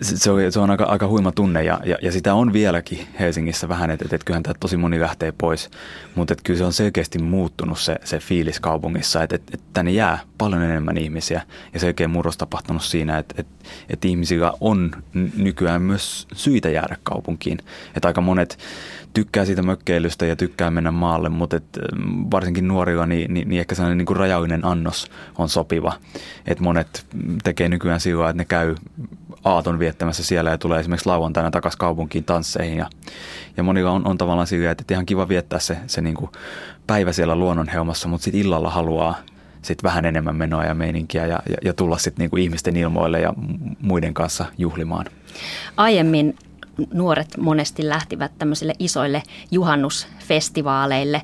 se 0.00 0.30
on, 0.30 0.52
se 0.52 0.60
on 0.60 0.70
aika, 0.70 0.84
aika 0.84 1.08
huima 1.08 1.32
tunne 1.32 1.64
ja, 1.64 1.80
ja, 1.84 1.96
ja, 2.02 2.12
sitä 2.12 2.34
on 2.34 2.52
vieläkin 2.52 3.06
Helsingissä 3.20 3.68
vähän, 3.68 3.90
että, 3.90 4.04
että 4.04 4.24
kyllähän 4.24 4.42
tämä 4.42 4.54
tosi 4.60 4.76
moni 4.76 5.00
lähtee 5.00 5.32
pois, 5.32 5.70
mutta 6.14 6.32
että 6.32 6.42
kyllä 6.44 6.58
se 6.58 6.64
on 6.64 6.72
selkeästi 6.72 7.18
muuttunut 7.18 7.78
se, 7.78 7.96
se 8.04 8.18
fiilis 8.18 8.60
kaupungissa, 8.60 9.22
että, 9.22 9.36
että, 9.36 9.50
että 9.54 9.66
tänne 9.72 9.90
jää 9.90 10.18
paljon 10.38 10.62
enemmän 10.62 10.98
ihmisiä 10.98 11.42
ja 11.74 11.80
selkeä 11.80 12.08
murros 12.08 12.36
tapahtunut 12.36 12.82
siinä, 12.82 13.18
että, 13.18 13.34
että, 13.38 13.68
että 13.88 14.08
ihmisillä 14.08 14.52
on 14.60 14.90
nykyään 15.36 15.82
myös 15.82 16.28
syitä 16.34 16.68
jäädä 16.68 16.96
kaupunkiin, 17.02 17.58
että 17.96 18.08
aika 18.08 18.20
monet 18.20 18.58
tykkää 19.14 19.44
siitä 19.44 19.62
mökkeilystä 19.62 20.26
ja 20.26 20.36
tykkää 20.36 20.70
mennä 20.70 20.90
maalle, 20.90 21.28
mutta 21.28 21.56
et, 21.56 21.78
varsinkin 22.30 22.68
nuorilla 22.68 23.06
niin, 23.06 23.34
niin, 23.34 23.48
niin 23.48 23.60
ehkä 23.60 23.74
sellainen 23.74 23.98
niin 23.98 24.06
kuin 24.06 24.16
rajallinen 24.16 24.64
annos 24.64 25.10
on 25.38 25.48
sopiva. 25.48 25.92
Et 26.46 26.60
monet 26.60 27.06
tekee 27.44 27.68
nykyään 27.68 28.00
sillä 28.00 28.30
että 28.30 28.40
ne 28.40 28.44
käy 28.44 28.74
aaton 29.44 29.78
viettämässä 29.78 30.24
siellä 30.24 30.50
ja 30.50 30.58
tulee 30.58 30.80
esimerkiksi 30.80 31.08
lauantaina 31.08 31.50
takaisin 31.50 31.78
kaupunkiin 31.78 32.24
tansseihin. 32.24 32.78
Ja, 32.78 32.90
ja 33.56 33.62
monilla 33.62 33.90
on, 33.90 34.06
on 34.06 34.18
tavallaan 34.18 34.46
sillä, 34.46 34.70
että 34.70 34.94
ihan 34.94 35.06
kiva 35.06 35.28
viettää 35.28 35.58
se, 35.58 35.76
se 35.86 36.00
niin 36.00 36.14
kuin 36.14 36.30
päivä 36.86 37.12
siellä 37.12 37.36
luonnonhelmassa, 37.36 38.08
mutta 38.08 38.24
sitten 38.24 38.40
illalla 38.40 38.70
haluaa 38.70 39.14
sit 39.62 39.82
vähän 39.82 40.04
enemmän 40.04 40.36
menoa 40.36 40.64
ja 40.64 40.74
meininkiä 40.74 41.26
ja, 41.26 41.42
ja, 41.48 41.56
ja 41.64 41.74
tulla 41.74 41.98
sitten 41.98 42.22
niinku 42.22 42.36
ihmisten 42.36 42.76
ilmoille 42.76 43.20
ja 43.20 43.34
muiden 43.80 44.14
kanssa 44.14 44.44
juhlimaan. 44.58 45.06
Aiemmin 45.76 46.36
nuoret 46.92 47.36
monesti 47.36 47.88
lähtivät 47.88 48.32
tämmöisille 48.38 48.72
isoille 48.78 49.22
juhannusfestivaaleille. 49.50 51.22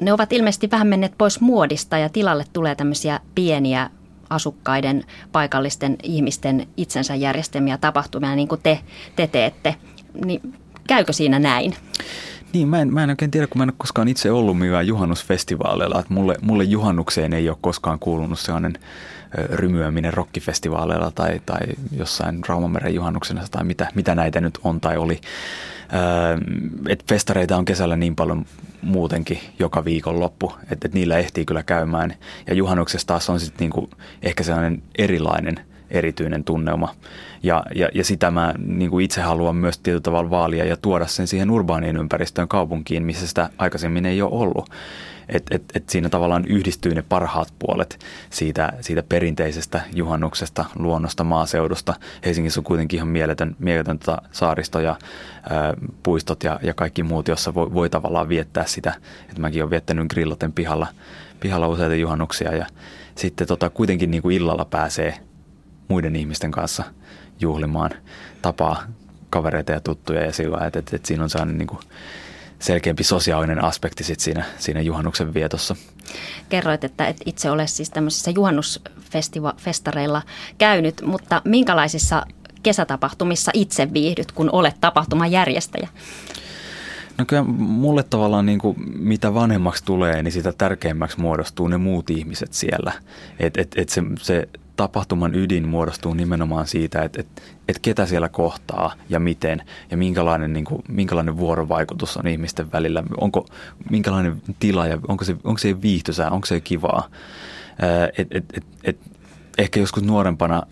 Ne 0.00 0.12
ovat 0.12 0.32
ilmeisesti 0.32 0.70
vähän 0.70 0.86
menneet 0.86 1.18
pois 1.18 1.40
muodista 1.40 1.98
ja 1.98 2.08
tilalle 2.08 2.44
tulee 2.52 2.74
tämmöisiä 2.74 3.20
pieniä 3.34 3.90
asukkaiden, 4.30 5.04
paikallisten 5.32 5.96
ihmisten 6.02 6.66
itsensä 6.76 7.14
järjestämiä 7.14 7.78
tapahtumia, 7.78 8.34
niin 8.34 8.48
kuin 8.48 8.60
te, 8.62 8.80
te 9.16 9.26
teette. 9.26 9.76
Niin 10.24 10.54
käykö 10.88 11.12
siinä 11.12 11.38
näin? 11.38 11.74
Niin, 12.52 12.68
mä 12.68 12.80
en, 12.80 12.94
mä 12.94 13.04
en 13.04 13.10
oikein 13.10 13.30
tiedä, 13.30 13.46
kun 13.46 13.58
mä 13.58 13.62
en 13.62 13.70
ole 13.70 13.74
koskaan 13.78 14.08
itse 14.08 14.30
ollut 14.30 14.58
millään 14.58 14.86
juhannusfestivaaleilla. 14.86 16.00
Että 16.00 16.14
mulle, 16.14 16.36
mulle 16.40 16.64
juhannukseen 16.64 17.32
ei 17.32 17.48
ole 17.48 17.56
koskaan 17.60 17.98
kuulunut 17.98 18.38
sellainen 18.38 18.78
rymyäminen 19.34 20.14
rockifestivaaleilla 20.14 21.10
tai, 21.10 21.40
tai 21.46 21.60
jossain 21.96 22.40
Raumameren 22.48 22.94
juhannuksena 22.94 23.42
tai 23.50 23.64
mitä, 23.64 23.88
mitä 23.94 24.14
näitä 24.14 24.40
nyt 24.40 24.58
on 24.64 24.80
tai 24.80 24.96
oli. 24.96 25.20
Et 26.88 27.04
festareita 27.08 27.56
on 27.56 27.64
kesällä 27.64 27.96
niin 27.96 28.16
paljon 28.16 28.46
muutenkin 28.82 29.40
joka 29.58 29.84
viikon 29.84 30.20
loppu, 30.20 30.52
että 30.70 30.88
et 30.88 30.94
niillä 30.94 31.18
ehtii 31.18 31.44
kyllä 31.44 31.62
käymään. 31.62 32.14
Ja 32.46 32.54
juhannuksessa 32.54 33.06
taas 33.06 33.30
on 33.30 33.40
sitten 33.40 33.58
niinku 33.60 33.90
ehkä 34.22 34.42
sellainen 34.42 34.82
erilainen– 34.98 35.60
erityinen 35.94 36.44
tunnelma. 36.44 36.94
Ja, 37.44 37.62
ja, 37.74 37.88
ja 37.94 38.04
sitä 38.04 38.30
mä 38.30 38.54
niin 38.66 38.90
kuin 38.90 39.04
itse 39.04 39.20
haluan 39.20 39.56
myös 39.56 39.78
tietyllä 39.78 40.00
tavalla 40.00 40.30
vaalia 40.30 40.64
ja 40.64 40.76
tuoda 40.76 41.06
sen 41.06 41.26
siihen 41.26 41.50
urbaaniin 41.50 41.96
ympäristöön 41.96 42.48
kaupunkiin, 42.48 43.02
missä 43.02 43.26
sitä 43.26 43.50
aikaisemmin 43.58 44.06
ei 44.06 44.22
ole 44.22 44.30
ollut. 44.32 44.70
Että 45.28 45.54
et, 45.54 45.62
et 45.74 45.88
siinä 45.88 46.08
tavallaan 46.08 46.44
yhdistyy 46.44 46.94
ne 46.94 47.04
parhaat 47.08 47.54
puolet 47.58 47.98
siitä, 48.30 48.72
siitä 48.80 49.02
perinteisestä 49.02 49.80
juhannuksesta, 49.94 50.64
luonnosta, 50.76 51.24
maaseudusta. 51.24 51.94
Helsingissä 52.24 52.60
on 52.60 52.64
kuitenkin 52.64 52.96
ihan 52.96 53.08
mieletön, 53.08 53.56
mieletön 53.58 53.98
tota 53.98 54.22
saaristo 54.32 54.80
ja 54.80 54.96
ää, 55.50 55.74
puistot 56.02 56.44
ja, 56.44 56.60
ja 56.62 56.74
kaikki 56.74 57.02
muut, 57.02 57.28
jossa 57.28 57.54
voi, 57.54 57.74
voi 57.74 57.90
tavallaan 57.90 58.28
viettää 58.28 58.64
sitä. 58.66 58.94
Että 59.28 59.40
mäkin 59.40 59.62
olen 59.62 59.70
viettänyt 59.70 60.08
grillaten 60.10 60.52
pihalla, 60.52 60.86
pihalla 61.40 61.68
useita 61.68 61.94
juhannuksia 61.94 62.54
ja 62.56 62.66
sitten 63.14 63.46
tota, 63.46 63.70
kuitenkin 63.70 64.10
niin 64.10 64.22
kuin 64.22 64.36
illalla 64.36 64.64
pääsee 64.64 65.14
muiden 65.88 66.16
ihmisten 66.16 66.50
kanssa 66.50 66.84
juhlimaan, 67.44 67.90
tapaa 68.42 68.82
kavereita 69.30 69.72
ja 69.72 69.80
tuttuja 69.80 70.24
ja 70.24 70.32
sillä 70.32 70.66
että, 70.66 70.78
että, 70.78 70.96
että 70.96 71.08
siinä 71.08 71.22
on 71.22 71.30
sellainen 71.30 71.58
niin 71.58 71.66
kuin 71.66 71.80
selkeämpi 72.58 73.04
sosiaalinen 73.04 73.64
aspekti 73.64 74.04
sit 74.04 74.20
siinä, 74.20 74.44
siinä 74.58 74.80
juhannuksen 74.80 75.34
vietossa. 75.34 75.76
Kerroit, 76.48 76.84
että 76.84 77.06
et 77.06 77.16
itse 77.26 77.50
ole 77.50 77.66
siis 77.66 77.90
tämmöisissä 77.90 78.30
juhannusfestareilla 78.30 80.22
käynyt, 80.58 81.02
mutta 81.06 81.42
minkälaisissa 81.44 82.26
kesätapahtumissa 82.62 83.50
itse 83.54 83.92
viihdyt, 83.92 84.32
kun 84.32 84.50
olet 84.52 84.76
tapahtuman 84.80 85.30
järjestäjä? 85.30 85.88
No 87.18 87.24
kyllä 87.24 87.42
mulle 87.56 88.02
tavallaan 88.02 88.46
niin 88.46 88.58
kuin, 88.58 88.76
mitä 88.98 89.34
vanhemmaksi 89.34 89.84
tulee, 89.84 90.22
niin 90.22 90.32
sitä 90.32 90.52
tärkeämmäksi 90.52 91.20
muodostuu 91.20 91.68
ne 91.68 91.76
muut 91.76 92.10
ihmiset 92.10 92.52
siellä. 92.52 92.92
Et, 93.38 93.56
et, 93.56 93.72
et 93.76 93.88
se, 93.88 94.02
se 94.16 94.48
tapahtuman 94.76 95.34
ydin 95.34 95.68
muodostuu 95.68 96.14
nimenomaan 96.14 96.66
siitä, 96.66 97.02
että, 97.02 97.20
että, 97.20 97.42
että 97.68 97.80
ketä 97.82 98.06
siellä 98.06 98.28
kohtaa 98.28 98.92
ja 99.08 99.20
miten 99.20 99.62
ja 99.90 99.96
minkälainen, 99.96 100.52
niin 100.52 100.64
kuin, 100.64 100.82
minkälainen 100.88 101.36
vuorovaikutus 101.36 102.16
on 102.16 102.26
ihmisten 102.26 102.72
välillä. 102.72 103.02
Onko 103.20 103.46
minkälainen 103.90 104.42
tila 104.58 104.86
ja 104.86 104.98
onko 105.08 105.24
se, 105.24 105.36
onko 105.44 105.58
se 105.58 105.82
viihtyisää, 105.82 106.30
onko 106.30 106.46
se 106.46 106.60
kivaa. 106.60 107.08
Et, 108.18 108.28
et, 108.30 108.44
et, 108.54 108.64
et, 108.84 108.98
ehkä 109.58 109.80
joskus 109.80 110.02
nuorempana 110.02 110.62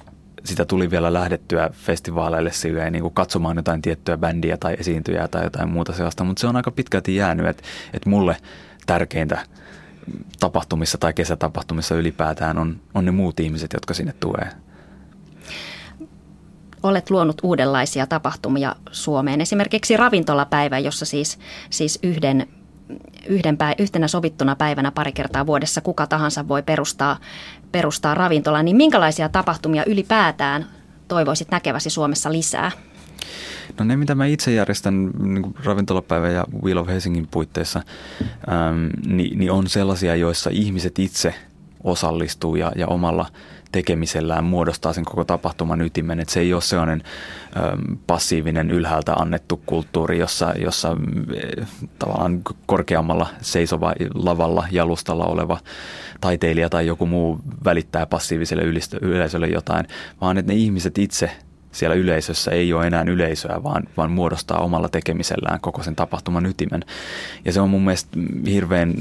sitä 0.44 0.64
tuli 0.64 0.90
vielä 0.90 1.12
lähdettyä 1.12 1.70
festivaaleille 1.72 2.52
silleen, 2.52 2.92
niin 2.92 3.02
kuin 3.02 3.14
katsomaan 3.14 3.56
jotain 3.56 3.82
tiettyä 3.82 4.18
bändiä 4.18 4.56
tai 4.56 4.76
esiintyjää 4.78 5.28
tai 5.28 5.44
jotain 5.44 5.68
muuta 5.68 5.92
sellaista, 5.92 6.24
mutta 6.24 6.40
se 6.40 6.46
on 6.46 6.56
aika 6.56 6.70
pitkälti 6.70 7.16
jäänyt, 7.16 7.46
että, 7.46 7.62
että 7.92 8.10
mulle 8.10 8.36
tärkeintä 8.86 9.46
tapahtumissa 10.40 10.98
tai 10.98 11.12
kesätapahtumissa 11.12 11.94
ylipäätään 11.94 12.58
on, 12.58 12.80
on 12.94 13.04
ne 13.04 13.10
muut 13.10 13.40
ihmiset, 13.40 13.72
jotka 13.72 13.94
sinne 13.94 14.12
tulee. 14.20 14.48
Olet 16.82 17.10
luonut 17.10 17.40
uudenlaisia 17.42 18.06
tapahtumia 18.06 18.76
Suomeen, 18.92 19.40
esimerkiksi 19.40 19.96
ravintolapäivä, 19.96 20.78
jossa 20.78 21.04
siis, 21.04 21.38
siis 21.70 21.98
yhden 22.02 22.46
yhden 23.26 23.56
päivä, 23.56 23.74
yhtenä 23.78 24.08
sovittuna 24.08 24.56
päivänä 24.56 24.90
pari 24.90 25.12
kertaa 25.12 25.46
vuodessa 25.46 25.80
kuka 25.80 26.06
tahansa 26.06 26.48
voi 26.48 26.62
perustaa, 26.62 27.18
perustaa 27.72 28.14
ravintola, 28.14 28.62
niin 28.62 28.76
minkälaisia 28.76 29.28
tapahtumia 29.28 29.84
ylipäätään 29.86 30.66
toivoisit 31.08 31.50
näkeväsi 31.50 31.90
Suomessa 31.90 32.32
lisää? 32.32 32.70
No 33.78 33.84
ne, 33.84 33.96
mitä 33.96 34.14
mä 34.14 34.26
itse 34.26 34.52
järjestän 34.52 35.10
niin 35.22 35.54
ravintolapäivä 35.64 36.28
ja 36.28 36.44
Wheel 36.64 36.76
of 36.76 36.88
Helsingin 36.88 37.28
puitteissa, 37.30 37.82
ähm, 38.48 39.16
niin, 39.16 39.38
niin 39.38 39.52
on 39.52 39.68
sellaisia, 39.68 40.16
joissa 40.16 40.50
ihmiset 40.52 40.98
itse 40.98 41.34
osallistuu 41.84 42.56
ja, 42.56 42.72
ja 42.76 42.86
omalla 42.86 43.26
tekemisellään 43.72 44.44
muodostaa 44.44 44.92
sen 44.92 45.04
koko 45.04 45.24
tapahtuman 45.24 45.80
ytimen. 45.80 46.20
Että 46.20 46.34
se 46.34 46.40
ei 46.40 46.52
ole 46.52 46.62
sellainen 46.62 47.02
äm, 47.56 47.98
passiivinen 48.06 48.70
ylhäältä 48.70 49.14
annettu 49.14 49.62
kulttuuri, 49.66 50.18
jossa, 50.18 50.54
jossa 50.58 50.96
äh, 51.60 51.68
tavallaan 51.98 52.40
korkeammalla 52.66 53.26
seisova 53.40 53.94
lavalla 54.14 54.66
jalustalla 54.70 55.24
oleva 55.24 55.58
taiteilija 56.20 56.68
tai 56.68 56.86
joku 56.86 57.06
muu 57.06 57.40
välittää 57.64 58.06
passiiviselle 58.06 58.62
yleisölle 59.00 59.46
jotain, 59.46 59.86
vaan 60.20 60.38
että 60.38 60.52
ne 60.52 60.58
ihmiset 60.58 60.98
itse– 60.98 61.30
siellä 61.72 61.96
yleisössä 61.96 62.50
ei 62.50 62.72
ole 62.72 62.86
enää 62.86 63.04
yleisöä, 63.06 63.62
vaan, 63.62 63.82
vaan 63.96 64.10
muodostaa 64.10 64.58
omalla 64.58 64.88
tekemisellään 64.88 65.60
koko 65.60 65.82
sen 65.82 65.96
tapahtuman 65.96 66.46
ytimen. 66.46 66.84
Ja 67.44 67.52
se 67.52 67.60
on 67.60 67.70
mun 67.70 67.84
mielestä 67.84 68.18
hirveän 68.46 68.94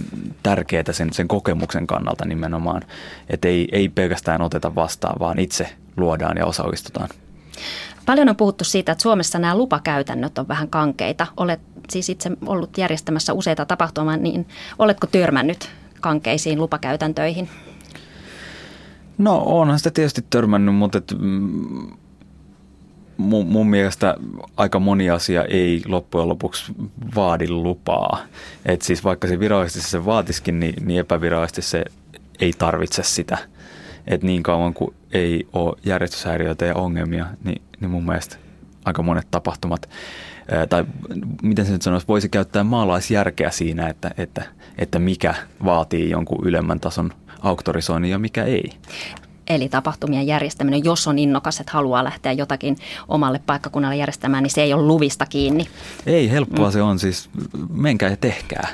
tärkeää 0.44 0.92
sen, 0.92 1.14
sen 1.14 1.28
kokemuksen 1.28 1.88
kannalta 1.88 2.26
nimenomaan, 2.26 2.82
että 3.30 3.48
ei, 3.48 3.68
ei 3.72 3.90
pelkästään 3.90 4.42
oteta 4.42 4.76
vastaan, 4.76 5.20
vaan 5.20 5.40
itse 5.40 5.70
luodaan 5.98 6.38
ja 6.38 6.46
osallistutaan. 6.46 7.10
Paljon 8.06 8.30
on 8.30 8.36
puhuttu 8.36 8.64
siitä, 8.64 8.92
että 8.92 9.02
Suomessa 9.02 9.40
nämä 9.40 9.58
lupakäytännöt 9.58 10.38
on 10.38 10.48
vähän 10.48 10.70
kankeita. 10.70 11.28
Olet 11.38 11.60
siis 11.90 12.10
itse 12.10 12.32
ollut 12.46 12.78
järjestämässä 12.78 13.34
useita 13.34 13.66
tapahtumia, 13.66 14.18
niin 14.18 14.48
oletko 14.80 15.08
törmännyt 15.08 15.70
kankeisiin 16.02 16.60
lupakäytäntöihin? 16.60 17.50
No 19.18 19.44
onhan 19.46 19.78
sitä 19.78 19.92
tietysti 19.92 20.26
törmännyt, 20.30 20.76
mutta 20.76 20.98
et, 20.98 21.14
mm, 21.20 21.88
mun, 23.22 23.48
mun 23.48 23.70
mielestä 23.70 24.16
aika 24.58 24.80
moni 24.80 25.10
asia 25.10 25.44
ei 25.44 25.82
loppujen 25.86 26.30
lopuksi 26.30 26.74
vaadi 27.16 27.50
lupaa. 27.50 28.20
Et 28.66 28.82
siis 28.82 29.04
vaikka 29.04 29.28
se 29.28 29.40
virallisesti 29.40 29.90
se 29.90 30.06
vaatiskin, 30.06 30.60
niin, 30.60 30.86
niin 30.86 31.00
epävirallisesti 31.00 31.62
se 31.62 31.86
ei 32.40 32.54
tarvitse 32.58 33.04
sitä. 33.04 33.38
Et 34.08 34.24
niin 34.24 34.44
kauan 34.44 34.74
kuin 34.74 34.94
ei 35.14 35.48
ole 35.54 35.76
järjestyshäiriöitä 35.86 36.66
ja 36.66 36.76
ongelmia, 36.76 37.26
niin, 37.44 37.62
niin 37.80 37.92
mun 37.92 38.06
mielestä 38.06 38.38
aika 38.86 39.04
monet 39.04 39.28
tapahtumat, 39.32 39.90
ää, 40.52 40.68
tai 40.68 40.86
miten 41.42 41.66
se 41.66 41.72
nyt 41.72 41.82
sanoisi, 41.82 42.08
voisi 42.08 42.30
käyttää 42.30 42.64
maalaisjärkeä 42.64 43.52
siinä, 43.52 43.88
että, 43.88 44.12
että, 44.18 44.44
että 44.78 45.00
mikä 45.00 45.36
vaatii 45.66 46.10
jonkun 46.10 46.48
ylemmän 46.48 46.80
tason 46.80 47.14
auktorisoinnin 47.42 48.12
ja 48.12 48.20
mikä 48.20 48.44
ei 48.44 48.72
eli 49.48 49.70
tapahtumien 49.70 50.28
järjestäminen, 50.28 50.84
jos 50.84 51.08
on 51.08 51.20
innokas, 51.20 51.60
että 51.60 51.72
haluaa 51.72 52.04
lähteä 52.04 52.32
jotakin 52.32 52.78
omalle 53.08 53.42
paikkakunnalle 53.46 53.96
järjestämään, 53.96 54.44
niin 54.44 54.52
se 54.52 54.62
ei 54.62 54.74
ole 54.74 54.84
luvista 54.84 55.26
kiinni. 55.26 55.68
Ei, 56.06 56.32
helppoa 56.32 56.68
mm. 56.68 56.72
se 56.72 56.82
on 56.82 57.00
siis, 57.00 57.30
menkää 57.70 58.10
ja 58.10 58.18
tehkää. 58.18 58.68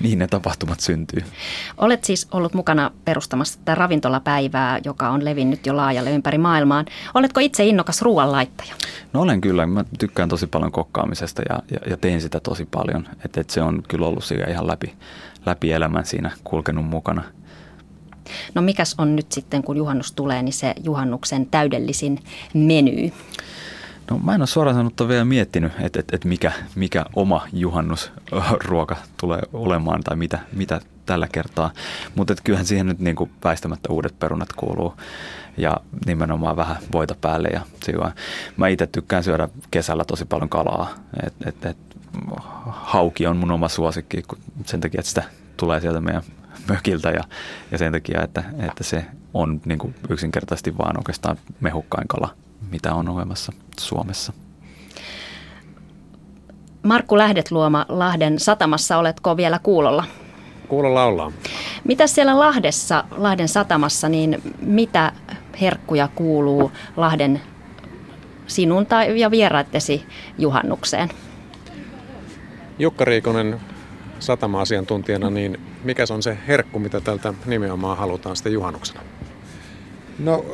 Niin 0.00 0.18
ne 0.18 0.26
tapahtumat 0.26 0.80
syntyy. 0.80 1.24
Olet 1.78 2.04
siis 2.04 2.28
ollut 2.30 2.54
mukana 2.54 2.90
perustamassa 3.04 3.58
tätä 3.58 3.74
ravintolapäivää, 3.74 4.80
joka 4.84 5.08
on 5.08 5.24
levinnyt 5.24 5.66
jo 5.66 5.76
laajalle 5.76 6.10
ympäri 6.10 6.38
maailmaan. 6.38 6.86
Oletko 7.14 7.40
itse 7.40 7.64
innokas 7.64 8.02
ruoanlaittaja? 8.02 8.74
No 9.12 9.20
olen 9.20 9.40
kyllä. 9.40 9.66
Mä 9.66 9.84
tykkään 9.98 10.28
tosi 10.28 10.46
paljon 10.46 10.72
kokkaamisesta 10.72 11.42
ja, 11.48 11.62
ja, 11.70 11.78
ja 11.90 11.96
teen 11.96 12.20
sitä 12.20 12.40
tosi 12.40 12.68
paljon. 12.70 13.08
Että 13.24 13.40
et 13.40 13.50
se 13.50 13.62
on 13.62 13.82
kyllä 13.88 14.06
ollut 14.06 14.24
ihan 14.50 14.66
läpi, 14.66 14.94
läpi 15.46 15.72
elämän 15.72 16.04
siinä 16.04 16.30
kulkenut 16.44 16.84
mukana– 16.84 17.22
No 18.54 18.62
mikäs 18.62 18.94
on 18.98 19.16
nyt 19.16 19.32
sitten, 19.32 19.62
kun 19.62 19.76
juhannus 19.76 20.12
tulee, 20.12 20.42
niin 20.42 20.52
se 20.52 20.74
juhannuksen 20.84 21.46
täydellisin 21.46 22.18
meny? 22.54 23.12
No 24.10 24.18
mä 24.18 24.34
en 24.34 24.40
ole 24.40 24.46
suoraan 24.46 24.76
sanottu 24.76 25.08
vielä 25.08 25.24
miettinyt, 25.24 25.72
että, 25.80 26.00
että, 26.00 26.16
että 26.16 26.28
mikä, 26.28 26.52
mikä 26.74 27.04
oma 27.16 27.46
juhannusruoka 27.52 28.96
tulee 29.20 29.40
olemaan 29.52 30.02
tai 30.02 30.16
mitä, 30.16 30.38
mitä 30.52 30.80
tällä 31.06 31.28
kertaa. 31.32 31.70
Mutta 32.14 32.34
kyllähän 32.44 32.66
siihen 32.66 32.86
nyt 32.86 32.98
niin 32.98 33.16
kuin 33.16 33.30
väistämättä 33.44 33.92
uudet 33.92 34.18
perunat 34.18 34.52
kuuluu 34.52 34.94
ja 35.56 35.76
nimenomaan 36.06 36.56
vähän 36.56 36.76
voita 36.92 37.14
päälle. 37.20 37.48
Ja 37.48 37.60
mä 38.56 38.68
itse 38.68 38.86
tykkään 38.86 39.24
syödä 39.24 39.48
kesällä 39.70 40.04
tosi 40.04 40.24
paljon 40.24 40.48
kalaa. 40.48 40.90
Et, 41.26 41.34
et, 41.46 41.64
et, 41.64 41.76
hauki 42.68 43.26
on 43.26 43.36
mun 43.36 43.50
oma 43.50 43.68
suosikki 43.68 44.22
sen 44.66 44.80
takia, 44.80 44.98
että 44.98 45.08
sitä 45.08 45.22
tulee 45.56 45.80
sieltä 45.80 46.00
meidän 46.00 46.22
mökiltä 46.70 47.10
ja, 47.10 47.24
ja 47.70 47.78
sen 47.78 47.92
takia, 47.92 48.22
että, 48.22 48.44
että 48.68 48.84
se 48.84 49.04
on 49.34 49.60
niin 49.64 49.78
kuin 49.78 49.94
yksinkertaisesti 50.08 50.78
vaan 50.78 50.96
oikeastaan 50.96 51.36
mehukkain 51.60 52.08
kala, 52.08 52.34
mitä 52.70 52.94
on 52.94 53.08
olemassa 53.08 53.52
Suomessa. 53.80 54.32
Markku 56.82 57.18
Lähdetluoma 57.18 57.86
Lahden 57.88 58.38
satamassa, 58.38 58.98
oletko 58.98 59.36
vielä 59.36 59.60
kuulolla? 59.62 60.04
Kuulolla 60.68 61.04
ollaan. 61.04 61.32
Mitä 61.84 62.06
siellä 62.06 62.38
Lahdessa, 62.38 63.04
Lahden 63.10 63.48
satamassa, 63.48 64.08
niin 64.08 64.42
mitä 64.62 65.12
herkkuja 65.60 66.08
kuuluu 66.14 66.72
Lahden 66.96 67.40
sinun 68.46 68.86
tai 68.86 69.20
ja 69.20 69.30
vieraittesi 69.30 70.06
juhannukseen? 70.38 71.08
Jukka 72.78 73.04
Riikonen 73.04 73.60
satama-asiantuntijana, 74.20 75.30
niin 75.30 75.60
mikä 75.84 76.04
on 76.14 76.22
se 76.22 76.38
herkku, 76.48 76.78
mitä 76.78 77.00
tältä 77.00 77.34
nimenomaan 77.46 77.98
halutaan 77.98 78.36
sitten 78.36 78.52
juhannuksena? 78.52 79.00
No 80.18 80.44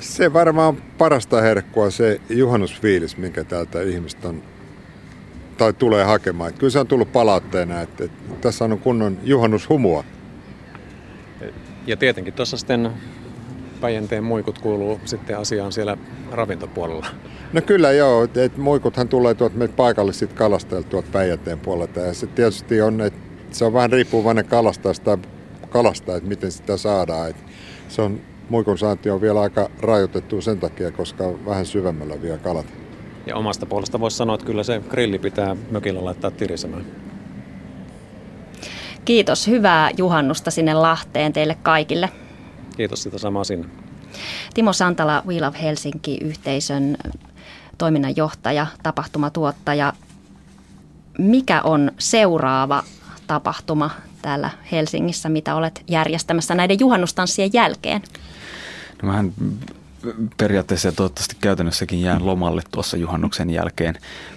se 0.00 0.32
varmaan 0.32 0.76
parasta 0.98 1.40
herkkua 1.40 1.90
se 1.90 2.20
juhannusfiilis, 2.28 3.16
minkä 3.16 3.44
täältä 3.44 3.82
ihmiset 3.82 4.24
on 4.24 4.42
tai 5.56 5.72
tulee 5.72 6.04
hakemaan. 6.04 6.54
Kyllä 6.54 6.70
se 6.70 6.78
on 6.78 6.86
tullut 6.86 7.12
palautteena, 7.12 7.80
että, 7.80 8.04
että 8.04 8.34
tässä 8.40 8.64
on 8.64 8.78
kunnon 8.78 9.18
juhannushumua. 9.22 10.04
Ja 11.86 11.96
tietenkin 11.96 12.34
tuossa 12.34 12.56
sitten 12.56 12.90
Päijänteen 13.80 14.24
muikut 14.24 14.58
kuuluu 14.58 15.00
sitten 15.04 15.38
asiaan 15.38 15.72
siellä 15.72 15.96
ravintopuolella. 16.30 17.06
No 17.52 17.60
kyllä 17.60 17.92
joo, 17.92 18.24
että 18.24 18.60
muikuthan 18.60 19.08
tulee 19.08 19.34
tuot 19.34 19.54
meitä 19.54 19.74
paikalliset 19.76 20.32
kalastajilta 20.32 20.88
tuolta 20.88 21.08
Päijänteen 21.12 21.60
puolelta. 21.60 22.00
Ja 22.00 22.14
se 22.14 22.26
tietysti 22.26 22.82
on, 22.82 23.00
että 23.00 23.20
se 23.50 23.64
on 23.64 23.72
vähän 23.72 23.92
riippuvainen 23.92 24.44
kalastajasta 24.44 25.18
kalasta, 25.70 26.16
että 26.16 26.28
miten 26.28 26.52
sitä 26.52 26.76
saadaan. 26.76 27.30
Että 27.30 27.42
se 27.88 28.02
on, 28.02 28.20
muikun 28.48 28.78
saanti 28.78 29.10
on 29.10 29.20
vielä 29.20 29.40
aika 29.40 29.70
rajoitettu 29.80 30.40
sen 30.40 30.60
takia, 30.60 30.92
koska 30.92 31.24
on 31.24 31.46
vähän 31.46 31.66
syvemmällä 31.66 32.22
vielä 32.22 32.38
kalat. 32.38 32.66
Ja 33.26 33.36
omasta 33.36 33.66
puolesta 33.66 34.00
voisi 34.00 34.16
sanoa, 34.16 34.34
että 34.34 34.46
kyllä 34.46 34.62
se 34.62 34.80
grilli 34.88 35.18
pitää 35.18 35.56
mökillä 35.70 36.04
laittaa 36.04 36.30
tirisemään. 36.30 36.84
Kiitos. 39.04 39.46
Hyvää 39.46 39.90
juhannusta 39.96 40.50
sinne 40.50 40.74
Lahteen 40.74 41.32
teille 41.32 41.56
kaikille. 41.62 42.08
Kiitos 42.76 43.02
sitä 43.02 43.18
samaa 43.18 43.44
sinne. 43.44 43.68
Timo 44.54 44.72
Santala, 44.72 45.22
We 45.26 45.40
Love 45.40 45.58
Helsinki-yhteisön 45.62 46.96
toiminnanjohtaja, 47.78 48.66
tapahtumatuottaja. 48.82 49.92
Mikä 51.18 51.60
on 51.62 51.92
seuraava 51.98 52.82
tapahtuma 53.26 53.90
täällä 54.22 54.50
Helsingissä, 54.72 55.28
mitä 55.28 55.54
olet 55.54 55.84
järjestämässä 55.88 56.54
näiden 56.54 56.80
juhannustanssien 56.80 57.50
jälkeen? 57.52 58.02
No 59.02 59.08
mähän 59.08 59.32
periaatteessa 60.36 60.88
ja 60.88 60.92
toivottavasti 60.92 61.36
käytännössäkin 61.40 62.00
jään 62.00 62.26
lomalle 62.26 62.62
tuossa 62.72 62.96
juhannuksen 62.96 63.50
jälkeen, 63.50 63.94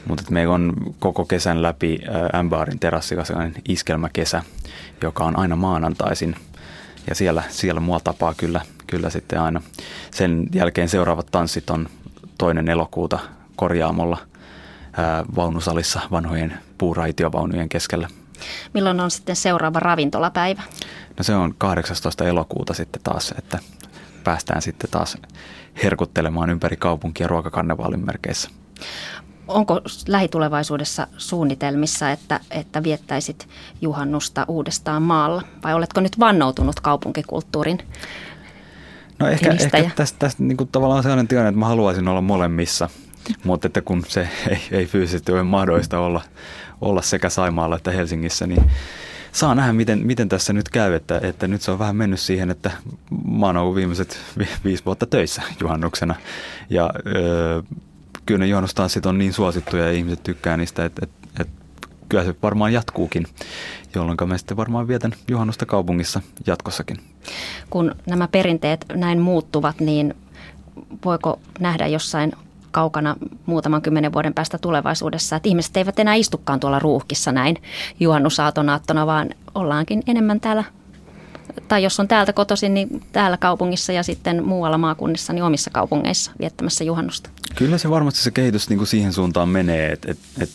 mutta 0.07 0.23
meillä 0.29 0.53
on 0.53 0.73
koko 0.99 1.25
kesän 1.25 1.61
läpi 1.61 1.99
Ämbaarin 2.35 2.79
terassilla 2.79 3.25
sellainen 3.25 3.61
iskelmäkesä, 3.67 4.43
joka 5.01 5.23
on 5.23 5.39
aina 5.39 5.55
maanantaisin 5.55 6.35
ja 7.07 7.15
siellä, 7.15 7.43
siellä 7.49 7.79
mua 7.79 7.99
tapaa 7.99 8.33
kyllä, 8.33 8.61
kyllä 8.87 9.09
sitten 9.09 9.41
aina. 9.41 9.61
Sen 10.11 10.47
jälkeen 10.53 10.89
seuraavat 10.89 11.27
tanssit 11.31 11.69
on 11.69 11.89
toinen 12.37 12.69
elokuuta 12.69 13.19
korjaamolla 13.55 14.17
ää, 14.97 15.25
vaunusalissa 15.35 15.99
vanhojen 16.11 16.53
puuraitiovaunujen 16.77 17.69
keskellä. 17.69 18.07
Milloin 18.73 18.99
on 18.99 19.11
sitten 19.11 19.35
seuraava 19.35 19.79
ravintolapäivä? 19.79 20.61
No 21.17 21.23
se 21.23 21.35
on 21.35 21.55
18. 21.57 22.25
elokuuta 22.25 22.73
sitten 22.73 23.01
taas, 23.03 23.33
että 23.37 23.59
päästään 24.23 24.61
sitten 24.61 24.89
taas 24.89 25.17
herkuttelemaan 25.83 26.49
ympäri 26.49 26.77
kaupunkia 26.77 27.27
ruokakarnevaalin 27.27 28.05
merkeissä. 28.05 28.49
Onko 29.47 29.81
lähitulevaisuudessa 30.07 31.07
suunnitelmissa, 31.17 32.11
että, 32.11 32.39
että 32.51 32.83
viettäisit 32.83 33.47
juhannusta 33.81 34.45
uudestaan 34.47 35.03
maalla? 35.03 35.41
Vai 35.63 35.73
oletko 35.73 36.01
nyt 36.01 36.19
vannoutunut 36.19 36.79
kaupunkikulttuurin 36.79 37.79
No 39.19 39.27
ehkä, 39.27 39.51
ehkä 39.51 39.91
tästä, 39.95 40.19
tästä 40.19 40.43
niin 40.43 40.57
kuin 40.57 40.69
tavallaan 40.71 41.03
sellainen 41.03 41.27
tilanne, 41.27 41.49
että 41.49 41.59
mä 41.59 41.67
haluaisin 41.67 42.07
olla 42.07 42.21
molemmissa, 42.21 42.89
mutta 43.43 43.67
että 43.67 43.81
kun 43.81 44.03
se 44.07 44.21
ei, 44.49 44.59
ei 44.71 44.85
fyysisesti 44.85 45.31
ole 45.31 45.43
mahdollista 45.43 45.99
olla, 45.99 46.21
olla 46.81 47.01
sekä 47.01 47.29
Saimaalla 47.29 47.75
että 47.75 47.91
Helsingissä, 47.91 48.47
niin 48.47 48.71
saa 49.31 49.55
nähdä, 49.55 49.73
miten, 49.73 50.05
miten 50.05 50.29
tässä 50.29 50.53
nyt 50.53 50.69
käy, 50.69 50.93
että, 50.93 51.19
että 51.23 51.47
nyt 51.47 51.61
se 51.61 51.71
on 51.71 51.79
vähän 51.79 51.95
mennyt 51.95 52.19
siihen, 52.19 52.49
että 52.49 52.71
mä 53.31 53.45
oon 53.45 53.57
ollut 53.57 53.75
viimeiset 53.75 54.19
vi, 54.37 54.47
viisi 54.63 54.85
vuotta 54.85 55.05
töissä 55.05 55.41
juhannuksena 55.59 56.15
ja 56.69 56.89
öö, 57.07 57.61
kyllä 58.25 58.39
ne 58.39 58.47
juhannustanssit 58.47 59.05
on 59.05 59.17
niin 59.17 59.33
suosittuja 59.33 59.85
ja 59.85 59.91
ihmiset 59.91 60.23
tykkää 60.23 60.57
niistä, 60.57 60.85
että, 60.85 61.01
että, 61.03 61.27
että 61.39 61.53
kyllä 62.09 62.23
se 62.23 62.35
varmaan 62.43 62.73
jatkuukin, 62.73 63.27
jolloin 63.95 64.17
me 64.25 64.37
sitten 64.37 64.57
varmaan 64.57 64.87
vietän 64.87 65.13
juhannusta 65.27 65.65
kaupungissa 65.65 66.21
jatkossakin. 66.47 66.97
Kun 67.69 67.95
nämä 68.09 68.27
perinteet 68.27 68.85
näin 68.95 69.19
muuttuvat, 69.19 69.79
niin 69.79 70.15
voiko 71.05 71.39
nähdä 71.59 71.87
jossain 71.87 72.31
kaukana 72.71 73.15
muutaman 73.45 73.81
kymmenen 73.81 74.13
vuoden 74.13 74.33
päästä 74.33 74.57
tulevaisuudessa, 74.57 75.35
että 75.35 75.49
ihmiset 75.49 75.77
eivät 75.77 75.99
enää 75.99 76.13
istukaan 76.13 76.59
tuolla 76.59 76.79
ruuhkissa 76.79 77.31
näin 77.31 77.57
juhannusaatonaattona, 77.99 79.05
vaan 79.05 79.29
ollaankin 79.55 80.03
enemmän 80.07 80.39
täällä 80.39 80.63
tai 81.67 81.83
jos 81.83 81.99
on 81.99 82.07
täältä 82.07 82.33
kotoisin, 82.33 82.73
niin 82.73 83.03
täällä 83.11 83.37
kaupungissa 83.37 83.93
ja 83.93 84.03
sitten 84.03 84.43
muualla 84.43 84.77
maakunnissa, 84.77 85.33
niin 85.33 85.43
omissa 85.43 85.71
kaupungeissa 85.71 86.31
viettämässä 86.39 86.83
juhannusta. 86.83 87.29
Kyllä 87.55 87.77
se 87.77 87.89
varmasti 87.89 88.19
se 88.19 88.31
kehitys 88.31 88.69
niin 88.69 88.77
kuin 88.77 88.87
siihen 88.87 89.13
suuntaan 89.13 89.49
menee, 89.49 89.91
että 89.91 90.11
et, 90.11 90.17
et 90.39 90.49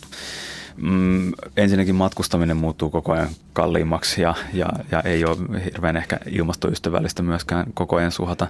Mm, 0.82 1.32
ensinnäkin 1.56 1.94
matkustaminen 1.94 2.56
muuttuu 2.56 2.90
koko 2.90 3.12
ajan 3.12 3.28
kalliimmaksi 3.52 4.22
ja, 4.22 4.34
ja, 4.52 4.66
ja 4.90 5.00
ei 5.00 5.24
ole 5.24 5.64
hirveän 5.64 5.96
ehkä 5.96 6.18
ilmastoystävällistä 6.30 7.22
myöskään 7.22 7.66
koko 7.74 7.96
ajan 7.96 8.12
suhata. 8.12 8.46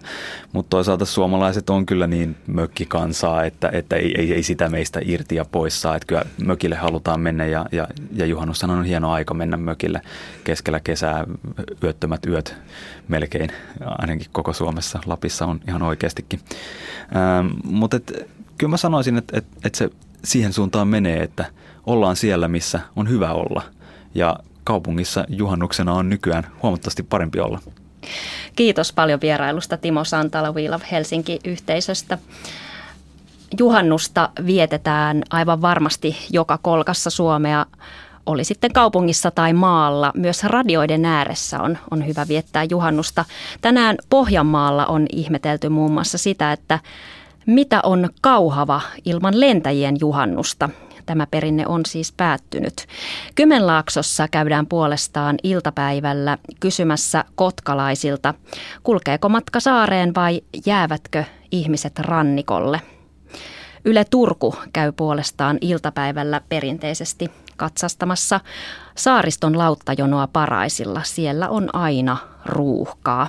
Mutta 0.53 0.71
toisaalta 0.71 1.05
suomalaiset 1.05 1.71
on 1.71 1.87
kyllä 1.87 2.07
niin 2.07 2.37
mökkikansaa, 2.47 3.45
että, 3.45 3.71
että 3.73 3.97
ei, 3.97 4.15
ei, 4.19 4.35
ei 4.35 4.43
sitä 4.43 4.69
meistä 4.69 5.01
irti 5.05 5.35
ja 5.35 5.45
pois 5.45 5.83
saa. 5.83 5.97
Että 5.97 6.07
kyllä 6.07 6.25
mökille 6.45 6.77
halutaan 6.77 7.21
mennä 7.21 7.47
ja, 7.47 7.67
ja, 7.73 7.89
ja 8.13 8.27
juhannus 8.27 8.65
on 8.65 8.85
hieno 8.85 9.13
aika 9.13 9.35
mennä 9.35 9.57
mökille 9.57 10.01
keskellä 10.45 10.81
kesää, 10.81 11.25
yöttömät 11.85 12.27
yöt 12.27 12.57
melkein, 13.09 13.51
ainakin 13.81 14.27
koko 14.33 14.53
Suomessa, 14.53 14.99
Lapissa 15.07 15.47
on 15.47 15.61
ihan 15.69 15.83
oikeastikin. 15.83 16.41
Ähm, 17.17 17.47
Mutta 17.65 18.01
kyllä 18.59 18.71
mä 18.71 18.77
sanoisin, 18.77 19.17
että, 19.19 19.39
että, 19.39 19.57
että 19.65 19.79
se 19.79 19.91
siihen 20.25 20.53
suuntaan 20.53 20.89
menee, 20.89 21.23
että– 21.23 21.45
ollaan 21.89 22.17
siellä, 22.17 22.49
missä 22.49 22.81
on 22.97 23.09
hyvä 23.09 23.33
olla. 23.33 23.63
Ja 24.15 24.37
kaupungissa 24.65 25.25
juhannuksena 25.29 25.93
on 25.93 26.09
nykyään 26.09 26.47
huomattavasti 26.63 27.03
parempi 27.03 27.41
olla. 27.41 27.61
Kiitos 28.57 28.93
paljon 28.93 29.21
vierailusta 29.21 29.77
Timo 29.77 30.05
Santala 30.05 30.53
Wheel 30.53 30.73
of 30.73 30.83
Helsinki-yhteisöstä. 30.93 32.19
Juhannusta 33.59 34.31
vietetään 34.47 35.23
aivan 35.31 35.63
varmasti 35.63 36.17
joka 36.31 36.59
kolkassa 36.63 37.11
Suomea, 37.11 37.67
oli 38.27 38.45
sitten 38.45 38.73
kaupungissa 38.73 39.31
tai 39.31 39.53
maalla. 39.53 40.13
Myös 40.15 40.45
radioiden 40.45 41.05
ääressä 41.05 41.61
on, 41.61 41.79
on 41.91 42.07
hyvä 42.07 42.29
viettää 42.29 42.65
juhannusta. 42.65 43.25
Tänään 43.61 43.97
Pohjanmaalla 44.11 44.87
on 44.87 45.07
ihmetelty 45.13 45.69
muun 45.69 45.93
muassa 45.93 46.19
sitä, 46.19 46.53
että 46.53 46.79
mitä 47.49 47.81
on 47.83 48.09
kauhava 48.21 48.81
ilman 49.05 49.41
lentäjien 49.41 49.97
juhannusta. 50.01 50.71
Tämä 51.07 51.27
perinne 51.27 51.67
on 51.67 51.87
siis 51.87 52.13
päättynyt. 52.13 52.87
Kymenlaaksossa 53.35 54.29
käydään 54.29 54.67
puolestaan 54.67 55.37
iltapäivällä 55.43 56.39
kysymässä 56.61 57.25
kotkalaisilta, 57.35 58.35
kulkeeko 58.83 59.29
matka 59.29 59.61
saareen 59.61 60.15
vai 60.15 60.43
jäävätkö 60.67 61.25
ihmiset 61.51 61.99
rannikolle. 61.99 62.81
Yle 63.85 64.05
Turku 64.05 64.55
käy 64.73 64.93
puolestaan 64.93 65.59
iltapäivällä 65.61 66.41
perinteisesti 66.49 67.31
katsastamassa 67.57 68.41
saariston 68.95 69.59
lauttajonoa 69.59 70.27
Paraisilla. 70.27 71.03
Siellä 71.05 71.49
on 71.49 71.75
aina 71.75 72.17
ruuhkaa. 72.47 73.27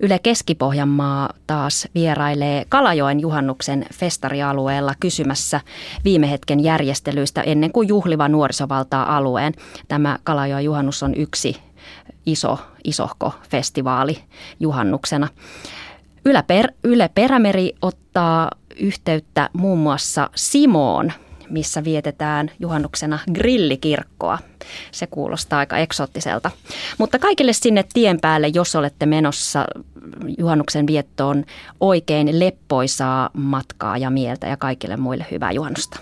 Yle 0.00 0.18
Keski-Pohjanmaa 0.18 1.32
taas 1.46 1.88
vierailee 1.94 2.64
Kalajoen 2.68 3.20
juhannuksen 3.20 3.86
festarialueella 3.94 4.94
kysymässä 5.00 5.60
viime 6.04 6.30
hetken 6.30 6.60
järjestelyistä 6.60 7.40
ennen 7.40 7.72
kuin 7.72 7.88
juhliva 7.88 8.28
nuoriso 8.28 8.68
valtaa 8.68 9.16
alueen. 9.16 9.52
Tämä 9.88 10.18
Kalajoen 10.24 10.64
juhannus 10.64 11.02
on 11.02 11.14
yksi 11.14 11.56
iso, 12.26 12.58
isohko 12.84 13.32
festivaali 13.50 14.18
juhannuksena. 14.60 15.28
Yle, 16.24 16.42
per, 16.42 16.72
Yle 16.84 17.10
Perämeri 17.14 17.72
ottaa 17.82 18.50
yhteyttä 18.80 19.50
muun 19.52 19.78
muassa 19.78 20.30
Simoon, 20.34 21.12
missä 21.50 21.84
vietetään 21.84 22.50
juhannuksena 22.58 23.18
grillikirkkoa. 23.32 24.38
Se 24.92 25.06
kuulostaa 25.06 25.58
aika 25.58 25.78
eksoottiselta. 25.78 26.50
Mutta 26.98 27.18
kaikille 27.18 27.52
sinne 27.52 27.84
tien 27.92 28.20
päälle, 28.20 28.48
jos 28.48 28.76
olette 28.76 29.06
menossa 29.06 29.64
juhannuksen 30.38 30.86
viettoon, 30.86 31.44
oikein 31.80 32.38
leppoisaa 32.38 33.30
matkaa 33.32 33.98
ja 33.98 34.10
mieltä 34.10 34.46
ja 34.46 34.56
kaikille 34.56 34.96
muille 34.96 35.26
hyvää 35.30 35.52
juhannusta. 35.52 36.00